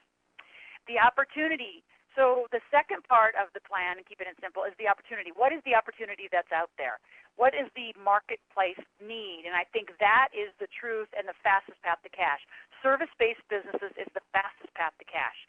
The 0.89 0.97
opportunity. 0.97 1.85
So 2.15 2.51
the 2.51 2.59
second 2.67 3.07
part 3.07 3.39
of 3.39 3.47
the 3.55 3.63
plan, 3.63 3.95
and 3.95 4.03
keep 4.03 4.19
it 4.19 4.27
simple, 4.43 4.67
is 4.67 4.75
the 4.75 4.91
opportunity. 4.91 5.31
What 5.31 5.55
is 5.55 5.63
the 5.63 5.75
opportunity 5.79 6.27
that's 6.27 6.51
out 6.51 6.71
there? 6.75 6.99
What 7.39 7.55
is 7.55 7.71
the 7.71 7.95
marketplace 7.95 8.79
need? 8.99 9.47
And 9.47 9.55
I 9.55 9.63
think 9.71 9.95
that 10.03 10.27
is 10.35 10.51
the 10.59 10.67
truth 10.67 11.07
and 11.15 11.23
the 11.23 11.37
fastest 11.39 11.79
path 11.87 12.03
to 12.03 12.11
cash. 12.11 12.43
Service-based 12.83 13.43
businesses 13.47 13.95
is 13.95 14.11
the 14.11 14.23
fastest 14.35 14.75
path 14.75 14.91
to 14.99 15.07
cash. 15.07 15.39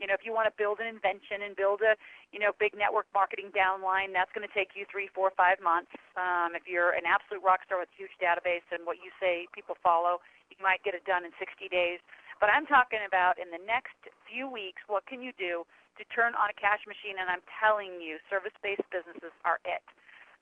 You 0.00 0.08
know, 0.08 0.16
if 0.16 0.24
you 0.24 0.32
want 0.32 0.48
to 0.48 0.54
build 0.56 0.80
an 0.80 0.88
invention 0.88 1.44
and 1.44 1.52
build 1.52 1.84
a, 1.84 1.92
you 2.32 2.40
know, 2.40 2.56
big 2.56 2.72
network 2.72 3.04
marketing 3.12 3.52
downline, 3.52 4.16
that's 4.16 4.32
going 4.32 4.44
to 4.44 4.54
take 4.56 4.72
you 4.72 4.88
three, 4.88 5.12
four, 5.12 5.28
five 5.36 5.60
months. 5.60 5.92
Um, 6.16 6.56
if 6.56 6.64
you're 6.64 6.96
an 6.96 7.04
absolute 7.04 7.44
rock 7.44 7.60
star 7.68 7.76
with 7.76 7.92
a 7.92 7.98
huge 8.00 8.16
database 8.16 8.64
and 8.72 8.88
what 8.88 8.96
you 9.04 9.12
say 9.20 9.44
people 9.52 9.76
follow, 9.84 10.24
you 10.48 10.56
might 10.64 10.80
get 10.84 10.96
it 10.96 11.04
done 11.04 11.28
in 11.28 11.36
60 11.36 11.68
days. 11.68 12.00
But 12.40 12.48
I'm 12.48 12.64
talking 12.64 13.04
about 13.04 13.36
in 13.36 13.52
the 13.52 13.60
next 13.60 14.00
few 14.24 14.48
weeks, 14.48 14.80
what 14.88 15.04
can 15.04 15.20
you 15.20 15.36
do 15.36 15.68
to 15.98 16.04
turn 16.12 16.36
on 16.38 16.50
a 16.52 16.56
cash 16.56 16.82
machine? 16.86 17.18
And 17.18 17.26
I'm 17.30 17.42
telling 17.58 17.98
you, 17.98 18.20
service-based 18.28 18.86
businesses 18.92 19.34
are 19.42 19.58
it. 19.66 19.82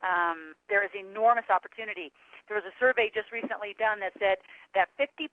Um, 0.03 0.55
there 0.71 0.87
is 0.87 0.95
enormous 0.95 1.51
opportunity. 1.51 2.15
There 2.47 2.55
was 2.55 2.67
a 2.67 2.75
survey 2.79 3.11
just 3.11 3.35
recently 3.35 3.75
done 3.79 3.99
that 4.01 4.15
said 4.19 4.39
that 4.79 4.95
50% 4.95 5.27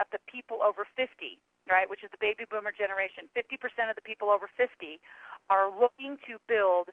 of 0.00 0.08
the 0.08 0.22
people 0.24 0.64
over 0.64 0.88
50 0.96 1.38
right, 1.66 1.90
which 1.90 2.06
is 2.06 2.10
the 2.14 2.22
baby 2.22 2.46
boomer 2.46 2.70
generation, 2.70 3.26
50% 3.34 3.90
of 3.90 3.98
the 3.98 4.06
people 4.06 4.30
over 4.30 4.46
50 4.54 5.02
are 5.50 5.66
looking 5.70 6.14
to 6.26 6.38
build 6.46 6.90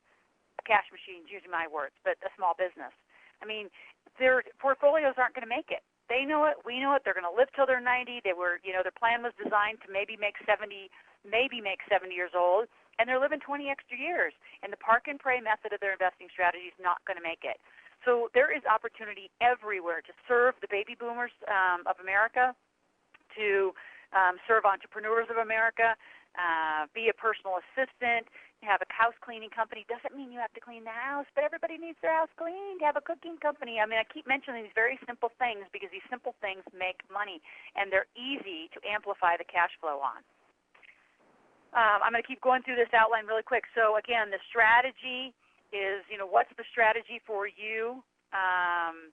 cash 0.66 0.86
machines, 0.90 1.30
using 1.30 1.52
my 1.52 1.70
words, 1.70 1.94
but 2.02 2.18
a 2.26 2.32
small 2.38 2.58
business. 2.58 2.94
I 3.42 3.46
mean, 3.46 3.70
their 4.18 4.44
portfolios 4.58 5.18
aren't 5.18 5.36
going 5.36 5.46
to 5.46 5.52
make 5.52 5.70
it. 5.70 5.84
They 6.08 6.28
know 6.28 6.46
it. 6.46 6.60
We 6.66 6.80
know 6.80 6.94
it. 6.96 7.02
They're 7.04 7.18
going 7.18 7.28
to 7.28 7.34
live 7.34 7.50
till 7.56 7.66
they're 7.66 7.84
90. 7.84 8.22
They 8.24 8.36
were, 8.36 8.60
you 8.64 8.76
know, 8.76 8.84
their 8.84 8.96
plan 8.96 9.24
was 9.24 9.34
designed 9.40 9.82
to 9.84 9.90
maybe 9.92 10.20
make 10.20 10.36
70, 10.44 10.92
maybe 11.24 11.60
make 11.60 11.80
70 11.90 12.14
years 12.14 12.36
old, 12.36 12.68
and 13.00 13.10
they're 13.10 13.20
living 13.20 13.40
20 13.40 13.70
extra 13.70 13.98
years. 13.98 14.34
And 14.62 14.72
the 14.72 14.78
park 14.78 15.08
and 15.08 15.18
pray 15.20 15.42
method 15.42 15.74
of 15.74 15.80
their 15.80 15.94
investing 15.94 16.28
strategy 16.32 16.70
is 16.70 16.78
not 16.78 17.02
going 17.08 17.18
to 17.18 17.26
make 17.26 17.42
it. 17.44 17.58
So 18.06 18.28
there 18.36 18.52
is 18.52 18.62
opportunity 18.68 19.32
everywhere 19.40 20.04
to 20.04 20.14
serve 20.28 20.56
the 20.60 20.68
baby 20.68 20.96
boomers 20.96 21.32
um, 21.48 21.88
of 21.88 21.96
America, 22.04 22.52
to 23.40 23.72
um, 24.12 24.38
serve 24.46 24.68
entrepreneurs 24.68 25.32
of 25.32 25.40
America, 25.40 25.96
uh, 26.36 26.86
be 26.94 27.08
a 27.08 27.16
personal 27.16 27.62
assistant, 27.64 28.28
have 28.66 28.82
a 28.82 28.88
house 28.90 29.16
cleaning 29.20 29.52
company. 29.52 29.86
Doesn't 29.92 30.16
mean 30.16 30.32
you 30.32 30.40
have 30.40 30.54
to 30.56 30.64
clean 30.64 30.88
the 30.88 30.96
house, 30.96 31.28
but 31.36 31.44
everybody 31.44 31.78
needs 31.78 32.00
their 32.02 32.16
house 32.16 32.32
cleaned. 32.40 32.80
Have 32.82 32.96
a 32.96 33.04
cooking 33.04 33.38
company. 33.38 33.78
I 33.78 33.86
mean, 33.86 34.00
I 34.00 34.08
keep 34.08 34.26
mentioning 34.26 34.64
these 34.64 34.76
very 34.76 34.98
simple 35.06 35.30
things 35.38 35.68
because 35.76 35.92
these 35.92 36.06
simple 36.10 36.34
things 36.40 36.64
make 36.72 37.04
money, 37.12 37.44
and 37.76 37.92
they're 37.92 38.10
easy 38.16 38.72
to 38.74 38.80
amplify 38.88 39.36
the 39.36 39.46
cash 39.46 39.76
flow 39.84 40.00
on. 40.00 40.24
Um, 41.74 42.06
I'm 42.06 42.14
going 42.14 42.22
to 42.22 42.30
keep 42.30 42.42
going 42.42 42.62
through 42.62 42.78
this 42.78 42.94
outline 42.94 43.26
really 43.26 43.44
quick. 43.46 43.66
So 43.74 43.98
again, 43.98 44.30
the 44.30 44.42
strategy 44.46 45.34
is, 45.74 46.06
you 46.06 46.22
know, 46.22 46.30
what's 46.30 46.54
the 46.54 46.66
strategy 46.70 47.18
for 47.26 47.50
you? 47.50 48.06
Um, 48.30 49.10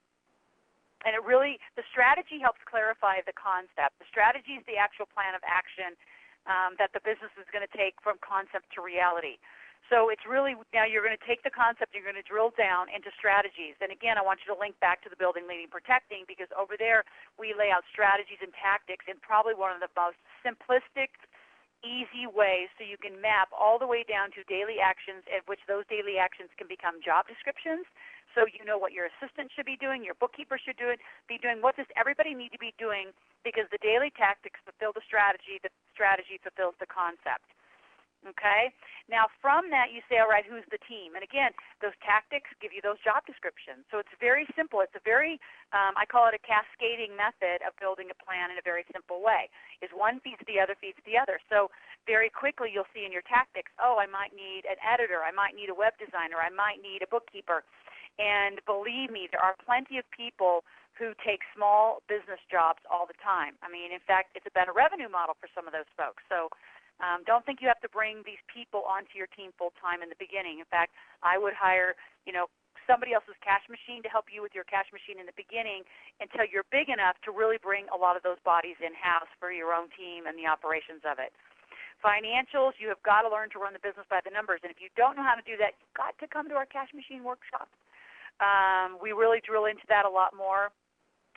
and 1.09 1.17
it 1.17 1.25
really 1.25 1.57
the 1.81 1.87
strategy 1.89 2.37
helps 2.37 2.61
clarify 2.69 3.25
the 3.25 3.33
concept. 3.33 3.97
The 3.97 4.09
strategy 4.09 4.61
is 4.61 4.65
the 4.69 4.77
actual 4.77 5.09
plan 5.09 5.33
of 5.33 5.41
action 5.49 5.97
um, 6.45 6.77
that 6.77 6.93
the 6.93 7.01
business 7.01 7.33
is 7.41 7.49
going 7.49 7.65
to 7.65 7.73
take 7.73 7.97
from 8.05 8.21
concept 8.21 8.69
to 8.77 8.85
reality. 8.85 9.41
So 9.89 10.13
it's 10.13 10.23
really 10.29 10.55
now 10.71 10.85
you're 10.85 11.03
going 11.03 11.17
to 11.17 11.27
take 11.27 11.43
the 11.43 11.51
concept, 11.51 11.97
you're 11.97 12.07
going 12.07 12.21
to 12.21 12.29
drill 12.29 12.55
down 12.55 12.93
into 12.93 13.11
strategies. 13.17 13.75
And 13.81 13.91
again, 13.91 14.21
I 14.21 14.23
want 14.23 14.45
you 14.45 14.53
to 14.53 14.59
link 14.59 14.79
back 14.79 15.03
to 15.03 15.11
the 15.11 15.19
building, 15.19 15.49
leading, 15.49 15.67
protecting 15.73 16.29
because 16.29 16.47
over 16.55 16.77
there 16.77 17.03
we 17.41 17.57
lay 17.57 17.73
out 17.73 17.83
strategies 17.91 18.39
and 18.39 18.55
tactics 18.55 19.09
in 19.09 19.19
probably 19.19 19.57
one 19.57 19.73
of 19.73 19.81
the 19.83 19.91
most 19.97 20.21
simplistic, 20.45 21.17
easy 21.81 22.29
way 22.29 22.69
so 22.77 22.85
you 22.85 23.01
can 23.01 23.21
map 23.21 23.49
all 23.55 23.79
the 23.79 23.87
way 23.87 24.05
down 24.05 24.31
to 24.37 24.45
daily 24.45 24.79
actions, 24.83 25.25
at 25.33 25.47
which 25.49 25.61
those 25.67 25.85
daily 25.89 26.21
actions 26.21 26.51
can 26.57 26.69
become 26.69 27.01
job 27.01 27.27
descriptions 27.27 27.89
so 28.35 28.47
you 28.47 28.63
know 28.63 28.79
what 28.79 28.95
your 28.95 29.11
assistant 29.11 29.51
should 29.51 29.67
be 29.67 29.77
doing, 29.77 30.07
your 30.07 30.15
bookkeeper 30.15 30.59
should 30.59 30.79
do 30.79 30.89
it, 30.89 31.03
be 31.27 31.39
doing. 31.39 31.59
What 31.59 31.75
does 31.75 31.91
everybody 31.99 32.35
need 32.35 32.55
to 32.55 32.63
be 32.63 32.73
doing? 32.79 33.11
Because 33.43 33.67
the 33.75 33.83
daily 33.83 34.15
tactics 34.15 34.63
fulfill 34.63 34.95
the 34.95 35.03
strategy. 35.03 35.59
The 35.63 35.71
strategy 35.91 36.39
fulfills 36.39 36.79
the 36.79 36.87
concept. 36.87 37.47
Okay. 38.21 38.69
Now 39.09 39.33
from 39.41 39.73
that 39.73 39.97
you 39.97 40.05
say, 40.05 40.21
all 40.21 40.29
right, 40.29 40.45
who's 40.45 40.67
the 40.69 40.81
team? 40.85 41.17
And 41.17 41.25
again, 41.25 41.57
those 41.81 41.97
tactics 42.05 42.53
give 42.61 42.69
you 42.69 42.85
those 42.85 43.01
job 43.01 43.25
descriptions. 43.25 43.89
So 43.89 43.97
it's 43.97 44.13
very 44.21 44.45
simple. 44.53 44.85
It's 44.85 44.93
a 44.93 45.01
very, 45.01 45.41
um, 45.73 45.97
I 45.97 46.05
call 46.05 46.29
it 46.29 46.37
a 46.37 46.43
cascading 46.45 47.17
method 47.17 47.65
of 47.65 47.73
building 47.81 48.13
a 48.13 48.19
plan 48.21 48.53
in 48.53 48.61
a 48.61 48.65
very 48.65 48.85
simple 48.93 49.25
way. 49.25 49.49
Is 49.81 49.89
one 49.97 50.21
feeds 50.21 50.45
the 50.45 50.61
other 50.61 50.77
feeds 50.77 51.01
the 51.09 51.17
other. 51.17 51.41
So 51.49 51.73
very 52.05 52.29
quickly 52.29 52.69
you'll 52.69 52.89
see 52.93 53.09
in 53.09 53.13
your 53.13 53.25
tactics, 53.25 53.73
oh, 53.81 53.97
I 53.97 54.05
might 54.05 54.37
need 54.37 54.69
an 54.69 54.77
editor, 54.85 55.25
I 55.25 55.33
might 55.33 55.57
need 55.57 55.73
a 55.73 55.77
web 55.77 55.97
designer, 55.97 56.37
I 56.37 56.53
might 56.53 56.85
need 56.85 57.01
a 57.01 57.09
bookkeeper. 57.09 57.65
And 58.21 58.61
believe 58.69 59.09
me, 59.09 59.33
there 59.33 59.41
are 59.41 59.57
plenty 59.65 59.97
of 59.97 60.05
people 60.13 60.61
who 60.93 61.17
take 61.25 61.41
small 61.57 62.05
business 62.05 62.45
jobs 62.53 62.85
all 62.85 63.09
the 63.09 63.17
time. 63.25 63.57
I 63.65 63.73
mean, 63.73 63.89
in 63.89 64.05
fact, 64.05 64.37
it's 64.37 64.45
a 64.45 64.53
better 64.53 64.77
revenue 64.77 65.09
model 65.09 65.33
for 65.41 65.49
some 65.57 65.65
of 65.65 65.73
those 65.73 65.89
folks. 65.97 66.21
So 66.29 66.53
um, 67.01 67.25
don't 67.25 67.45
think 67.49 67.65
you 67.65 67.69
have 67.69 67.81
to 67.81 67.91
bring 67.91 68.21
these 68.29 68.41
people 68.49 68.85
onto 68.85 69.17
your 69.17 69.29
team 69.33 69.51
full 69.57 69.73
time 69.81 70.05
in 70.05 70.09
the 70.13 70.21
beginning. 70.21 70.61
In 70.61 70.69
fact, 70.69 70.93
I 71.25 71.41
would 71.41 71.57
hire, 71.57 71.97
you 72.29 72.33
know, 72.33 72.53
somebody 72.89 73.15
else's 73.15 73.39
cash 73.41 73.65
machine 73.71 74.05
to 74.05 74.11
help 74.11 74.29
you 74.29 74.45
with 74.45 74.53
your 74.53 74.67
cash 74.67 74.91
machine 74.91 75.23
in 75.23 75.25
the 75.25 75.37
beginning 75.39 75.87
until 76.19 76.43
you're 76.43 76.67
big 76.69 76.91
enough 76.91 77.15
to 77.23 77.31
really 77.31 77.61
bring 77.61 77.87
a 77.95 77.99
lot 77.99 78.19
of 78.19 78.23
those 78.27 78.41
bodies 78.43 78.77
in 78.83 78.91
house 78.97 79.31
for 79.39 79.55
your 79.55 79.71
own 79.71 79.87
team 79.95 80.27
and 80.27 80.35
the 80.35 80.45
operations 80.45 81.07
of 81.07 81.23
it. 81.23 81.31
Financials, 82.01 82.75
you 82.81 82.89
have 82.89 83.01
got 83.05 83.23
to 83.23 83.31
learn 83.31 83.53
to 83.53 83.61
run 83.61 83.77
the 83.77 83.85
business 83.85 84.09
by 84.09 84.25
the 84.25 84.33
numbers. 84.33 84.65
And 84.65 84.73
if 84.73 84.81
you 84.81 84.89
don't 84.97 85.15
know 85.15 85.23
how 85.23 85.37
to 85.37 85.45
do 85.45 85.55
that, 85.61 85.77
you've 85.79 85.95
got 85.95 86.17
to 86.19 86.27
come 86.27 86.49
to 86.49 86.57
our 86.57 86.65
cash 86.65 86.89
machine 86.97 87.23
workshop. 87.23 87.69
Um, 88.41 88.97
we 88.99 89.13
really 89.13 89.45
drill 89.45 89.69
into 89.69 89.85
that 89.93 90.09
a 90.09 90.11
lot 90.11 90.33
more. 90.33 90.73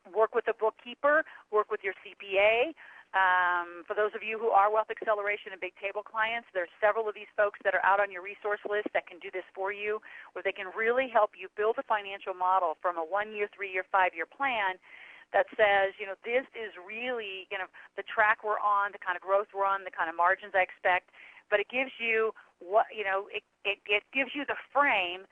Work 0.08 0.36
with 0.36 0.48
a 0.48 0.56
bookkeeper, 0.56 1.24
work 1.52 1.70
with 1.70 1.84
your 1.84 1.94
CPA. 2.00 2.72
Um, 3.14 3.86
for 3.86 3.94
those 3.94 4.10
of 4.18 4.26
you 4.26 4.42
who 4.42 4.50
are 4.50 4.74
Wealth 4.74 4.90
Acceleration 4.90 5.54
and 5.54 5.62
Big 5.62 5.78
Table 5.78 6.02
clients, 6.02 6.50
there's 6.50 6.74
several 6.82 7.06
of 7.06 7.14
these 7.14 7.30
folks 7.38 7.62
that 7.62 7.78
are 7.78 7.86
out 7.86 8.02
on 8.02 8.10
your 8.10 8.26
resource 8.26 8.62
list 8.66 8.90
that 8.98 9.06
can 9.06 9.22
do 9.22 9.30
this 9.30 9.46
for 9.54 9.70
you, 9.70 10.02
where 10.34 10.42
they 10.42 10.52
can 10.52 10.74
really 10.74 11.06
help 11.14 11.38
you 11.38 11.46
build 11.54 11.78
a 11.78 11.86
financial 11.86 12.34
model 12.34 12.74
from 12.82 12.98
a 12.98 13.06
one-year, 13.06 13.54
three-year, 13.54 13.86
five-year 13.94 14.26
plan 14.26 14.82
that 15.30 15.46
says, 15.54 15.94
you 16.02 16.10
know, 16.10 16.18
this 16.26 16.46
is 16.58 16.74
really, 16.82 17.46
you 17.54 17.58
know, 17.58 17.70
the 17.98 18.06
track 18.10 18.42
we're 18.42 18.62
on, 18.62 18.90
the 18.94 19.02
kind 19.02 19.14
of 19.14 19.22
growth 19.22 19.50
we're 19.54 19.66
on, 19.66 19.86
the 19.86 19.94
kind 19.94 20.10
of 20.10 20.18
margins 20.18 20.58
I 20.58 20.66
expect. 20.66 21.14
But 21.54 21.62
it 21.62 21.70
gives 21.70 21.94
you 22.02 22.34
what, 22.58 22.90
you 22.90 23.06
know, 23.06 23.30
it, 23.30 23.46
it, 23.62 23.78
it 23.86 24.06
gives 24.10 24.34
you 24.34 24.46
the 24.46 24.58
frame 24.74 25.30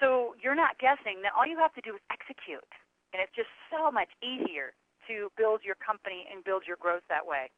so 0.00 0.32
you're 0.40 0.56
not 0.56 0.80
guessing. 0.80 1.20
That 1.24 1.36
all 1.36 1.44
you 1.44 1.60
have 1.60 1.76
to 1.76 1.84
do 1.84 1.96
is 1.96 2.02
execute. 2.08 2.64
And 3.12 3.20
it's 3.20 3.32
just 3.36 3.52
so 3.68 3.92
much 3.92 4.08
easier 4.24 4.72
to 5.12 5.28
build 5.36 5.60
your 5.60 5.76
company 5.76 6.24
and 6.32 6.40
build 6.40 6.64
your 6.64 6.80
growth 6.80 7.04
that 7.12 7.24
way. 7.24 7.52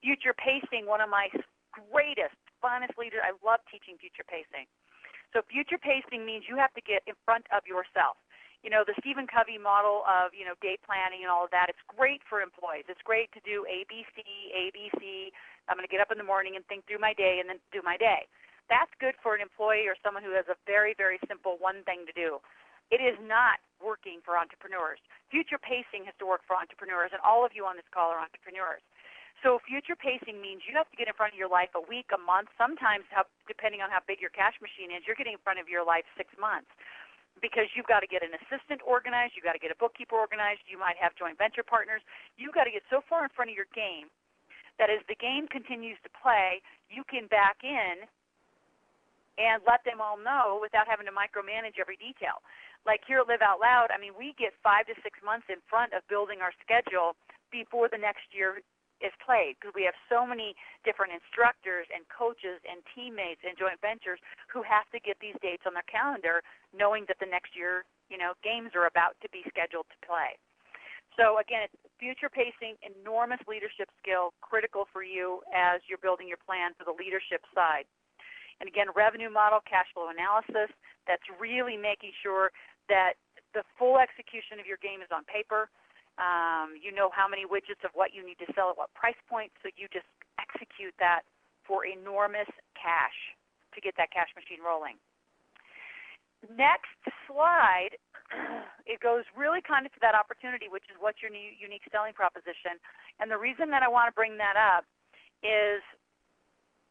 Future 0.00 0.32
pacing, 0.32 0.88
one 0.88 1.04
of 1.04 1.12
my 1.12 1.28
greatest, 1.76 2.36
funnest 2.64 2.96
leaders. 2.96 3.20
I 3.20 3.36
love 3.44 3.60
teaching 3.68 4.00
future 4.00 4.24
pacing. 4.24 4.64
So 5.36 5.44
future 5.46 5.78
pacing 5.78 6.24
means 6.24 6.48
you 6.48 6.56
have 6.56 6.72
to 6.74 6.82
get 6.82 7.04
in 7.04 7.14
front 7.22 7.44
of 7.52 7.62
yourself. 7.68 8.18
You 8.60 8.68
know, 8.68 8.84
the 8.84 8.96
Stephen 9.00 9.24
Covey 9.24 9.56
model 9.56 10.04
of, 10.04 10.36
you 10.36 10.44
know, 10.44 10.52
day 10.60 10.76
planning 10.84 11.24
and 11.24 11.32
all 11.32 11.48
of 11.48 11.52
that, 11.54 11.72
it's 11.72 11.80
great 11.88 12.20
for 12.28 12.44
employees. 12.44 12.84
It's 12.92 13.00
great 13.04 13.32
to 13.32 13.40
do 13.40 13.64
ABC, 13.64 14.20
ABC. 14.52 15.32
I'm 15.68 15.80
going 15.80 15.86
to 15.86 15.92
get 15.92 16.02
up 16.02 16.12
in 16.12 16.20
the 16.20 16.26
morning 16.26 16.60
and 16.60 16.66
think 16.68 16.84
through 16.84 17.00
my 17.00 17.16
day 17.16 17.40
and 17.40 17.48
then 17.48 17.56
do 17.72 17.80
my 17.80 17.96
day. 17.96 18.28
That's 18.68 18.92
good 19.00 19.16
for 19.24 19.32
an 19.32 19.40
employee 19.40 19.88
or 19.88 19.96
someone 20.04 20.20
who 20.20 20.36
has 20.36 20.44
a 20.52 20.60
very, 20.68 20.92
very 20.92 21.16
simple 21.24 21.56
one 21.56 21.80
thing 21.88 22.04
to 22.04 22.12
do. 22.12 22.36
It 22.92 23.00
is 23.00 23.16
not 23.24 23.64
working 23.80 24.20
for 24.22 24.36
entrepreneurs. 24.36 25.00
Future 25.32 25.58
pacing 25.58 26.04
has 26.04 26.14
to 26.20 26.28
work 26.28 26.44
for 26.46 26.54
entrepreneurs, 26.54 27.10
and 27.10 27.20
all 27.24 27.44
of 27.44 27.52
you 27.56 27.64
on 27.64 27.74
this 27.74 27.88
call 27.90 28.12
are 28.12 28.20
entrepreneurs. 28.20 28.84
So 29.40 29.56
future 29.64 29.96
pacing 29.96 30.36
means 30.36 30.68
you 30.68 30.76
have 30.76 30.88
to 30.92 30.98
get 31.00 31.08
in 31.08 31.16
front 31.16 31.32
of 31.32 31.38
your 31.40 31.48
life 31.48 31.72
a 31.72 31.80
week, 31.80 32.12
a 32.12 32.20
month, 32.20 32.52
sometimes 32.60 33.08
how, 33.08 33.24
depending 33.48 33.80
on 33.80 33.88
how 33.88 34.04
big 34.04 34.20
your 34.20 34.32
cash 34.32 34.54
machine 34.60 34.92
is, 34.92 35.08
you're 35.08 35.16
getting 35.16 35.40
in 35.40 35.42
front 35.42 35.56
of 35.56 35.64
your 35.64 35.80
life 35.80 36.04
six 36.12 36.28
months 36.36 36.68
because 37.40 37.72
you've 37.72 37.88
got 37.88 38.04
to 38.04 38.10
get 38.10 38.20
an 38.20 38.36
assistant 38.36 38.84
organized, 38.84 39.32
you've 39.32 39.48
got 39.48 39.56
to 39.56 39.62
get 39.62 39.72
a 39.72 39.80
bookkeeper 39.80 40.12
organized, 40.12 40.60
you 40.68 40.76
might 40.76 41.00
have 41.00 41.16
joint 41.16 41.40
venture 41.40 41.64
partners. 41.64 42.04
You've 42.36 42.52
got 42.52 42.68
to 42.68 42.74
get 42.74 42.84
so 42.92 43.00
far 43.08 43.24
in 43.24 43.32
front 43.32 43.48
of 43.48 43.56
your 43.56 43.70
game 43.72 44.12
that 44.76 44.92
as 44.92 45.00
the 45.08 45.16
game 45.16 45.48
continues 45.48 45.96
to 46.04 46.10
play, 46.12 46.60
you 46.92 47.00
can 47.08 47.28
back 47.32 47.64
in 47.64 48.04
and 49.40 49.64
let 49.64 49.80
them 49.88 50.04
all 50.04 50.20
know 50.20 50.60
without 50.60 50.84
having 50.84 51.08
to 51.08 51.14
micromanage 51.16 51.80
every 51.80 51.96
detail 51.96 52.44
like 52.86 53.04
here 53.04 53.20
at 53.20 53.28
Live 53.28 53.44
Out 53.44 53.60
Loud, 53.60 53.92
I 53.92 54.00
mean, 54.00 54.16
we 54.16 54.32
get 54.40 54.56
five 54.64 54.86
to 54.88 54.96
six 55.04 55.20
months 55.20 55.46
in 55.52 55.60
front 55.68 55.92
of 55.92 56.06
building 56.08 56.40
our 56.40 56.52
schedule 56.64 57.16
before 57.52 57.88
the 57.92 58.00
next 58.00 58.32
year 58.32 58.64
is 59.00 59.12
played 59.24 59.56
because 59.56 59.72
we 59.72 59.88
have 59.88 59.96
so 60.12 60.28
many 60.28 60.52
different 60.84 61.16
instructors 61.16 61.88
and 61.88 62.04
coaches 62.12 62.60
and 62.68 62.84
teammates 62.92 63.40
and 63.44 63.56
joint 63.56 63.80
ventures 63.80 64.20
who 64.52 64.60
have 64.60 64.84
to 64.92 65.00
get 65.00 65.16
these 65.24 65.36
dates 65.40 65.64
on 65.64 65.72
their 65.72 65.86
calendar 65.88 66.44
knowing 66.76 67.08
that 67.08 67.16
the 67.16 67.28
next 67.28 67.56
year, 67.56 67.88
you 68.12 68.20
know, 68.20 68.36
games 68.44 68.76
are 68.76 68.86
about 68.86 69.16
to 69.24 69.28
be 69.32 69.40
scheduled 69.48 69.88
to 69.88 69.98
play. 70.04 70.36
So 71.16 71.40
again, 71.40 71.66
it's 71.66 71.76
future 71.98 72.30
pacing, 72.30 72.76
enormous 72.84 73.40
leadership 73.48 73.88
skill, 73.98 74.36
critical 74.44 74.86
for 74.92 75.02
you 75.02 75.40
as 75.50 75.80
you're 75.88 76.00
building 76.00 76.28
your 76.28 76.40
plan 76.40 76.76
for 76.76 76.84
the 76.84 76.94
leadership 76.94 77.42
side. 77.56 77.88
And 78.60 78.68
again, 78.68 78.92
revenue 78.92 79.32
model, 79.32 79.64
cash 79.64 79.88
flow 79.96 80.12
analysis, 80.12 80.68
that's 81.08 81.24
really 81.40 81.80
making 81.80 82.12
sure 82.20 82.52
that 82.90 83.14
the 83.54 83.62
full 83.78 83.96
execution 83.98 84.58
of 84.58 84.66
your 84.66 84.78
game 84.82 85.00
is 85.00 85.08
on 85.14 85.24
paper. 85.24 85.70
Um, 86.18 86.76
you 86.76 86.92
know 86.92 87.08
how 87.08 87.24
many 87.24 87.48
widgets 87.48 87.80
of 87.86 87.94
what 87.96 88.12
you 88.12 88.20
need 88.20 88.36
to 88.44 88.48
sell 88.52 88.68
at 88.68 88.76
what 88.76 88.92
price 88.92 89.18
point, 89.30 89.54
so 89.64 89.72
you 89.78 89.88
just 89.88 90.10
execute 90.36 90.92
that 91.00 91.24
for 91.64 91.86
enormous 91.86 92.50
cash 92.76 93.16
to 93.72 93.78
get 93.80 93.94
that 93.96 94.10
cash 94.10 94.28
machine 94.36 94.60
rolling. 94.60 94.98
Next 96.50 96.98
slide, 97.28 97.94
it 98.90 98.98
goes 99.00 99.24
really 99.36 99.60
kind 99.62 99.86
of 99.86 99.92
to 99.94 100.00
that 100.02 100.18
opportunity, 100.18 100.66
which 100.66 100.84
is 100.90 100.96
what's 100.98 101.22
your 101.22 101.30
new, 101.30 101.52
unique 101.56 101.84
selling 101.92 102.12
proposition. 102.12 102.80
And 103.20 103.30
the 103.30 103.38
reason 103.38 103.70
that 103.70 103.84
I 103.84 103.88
want 103.88 104.08
to 104.10 104.14
bring 104.16 104.36
that 104.40 104.56
up 104.56 104.88
is 105.44 105.84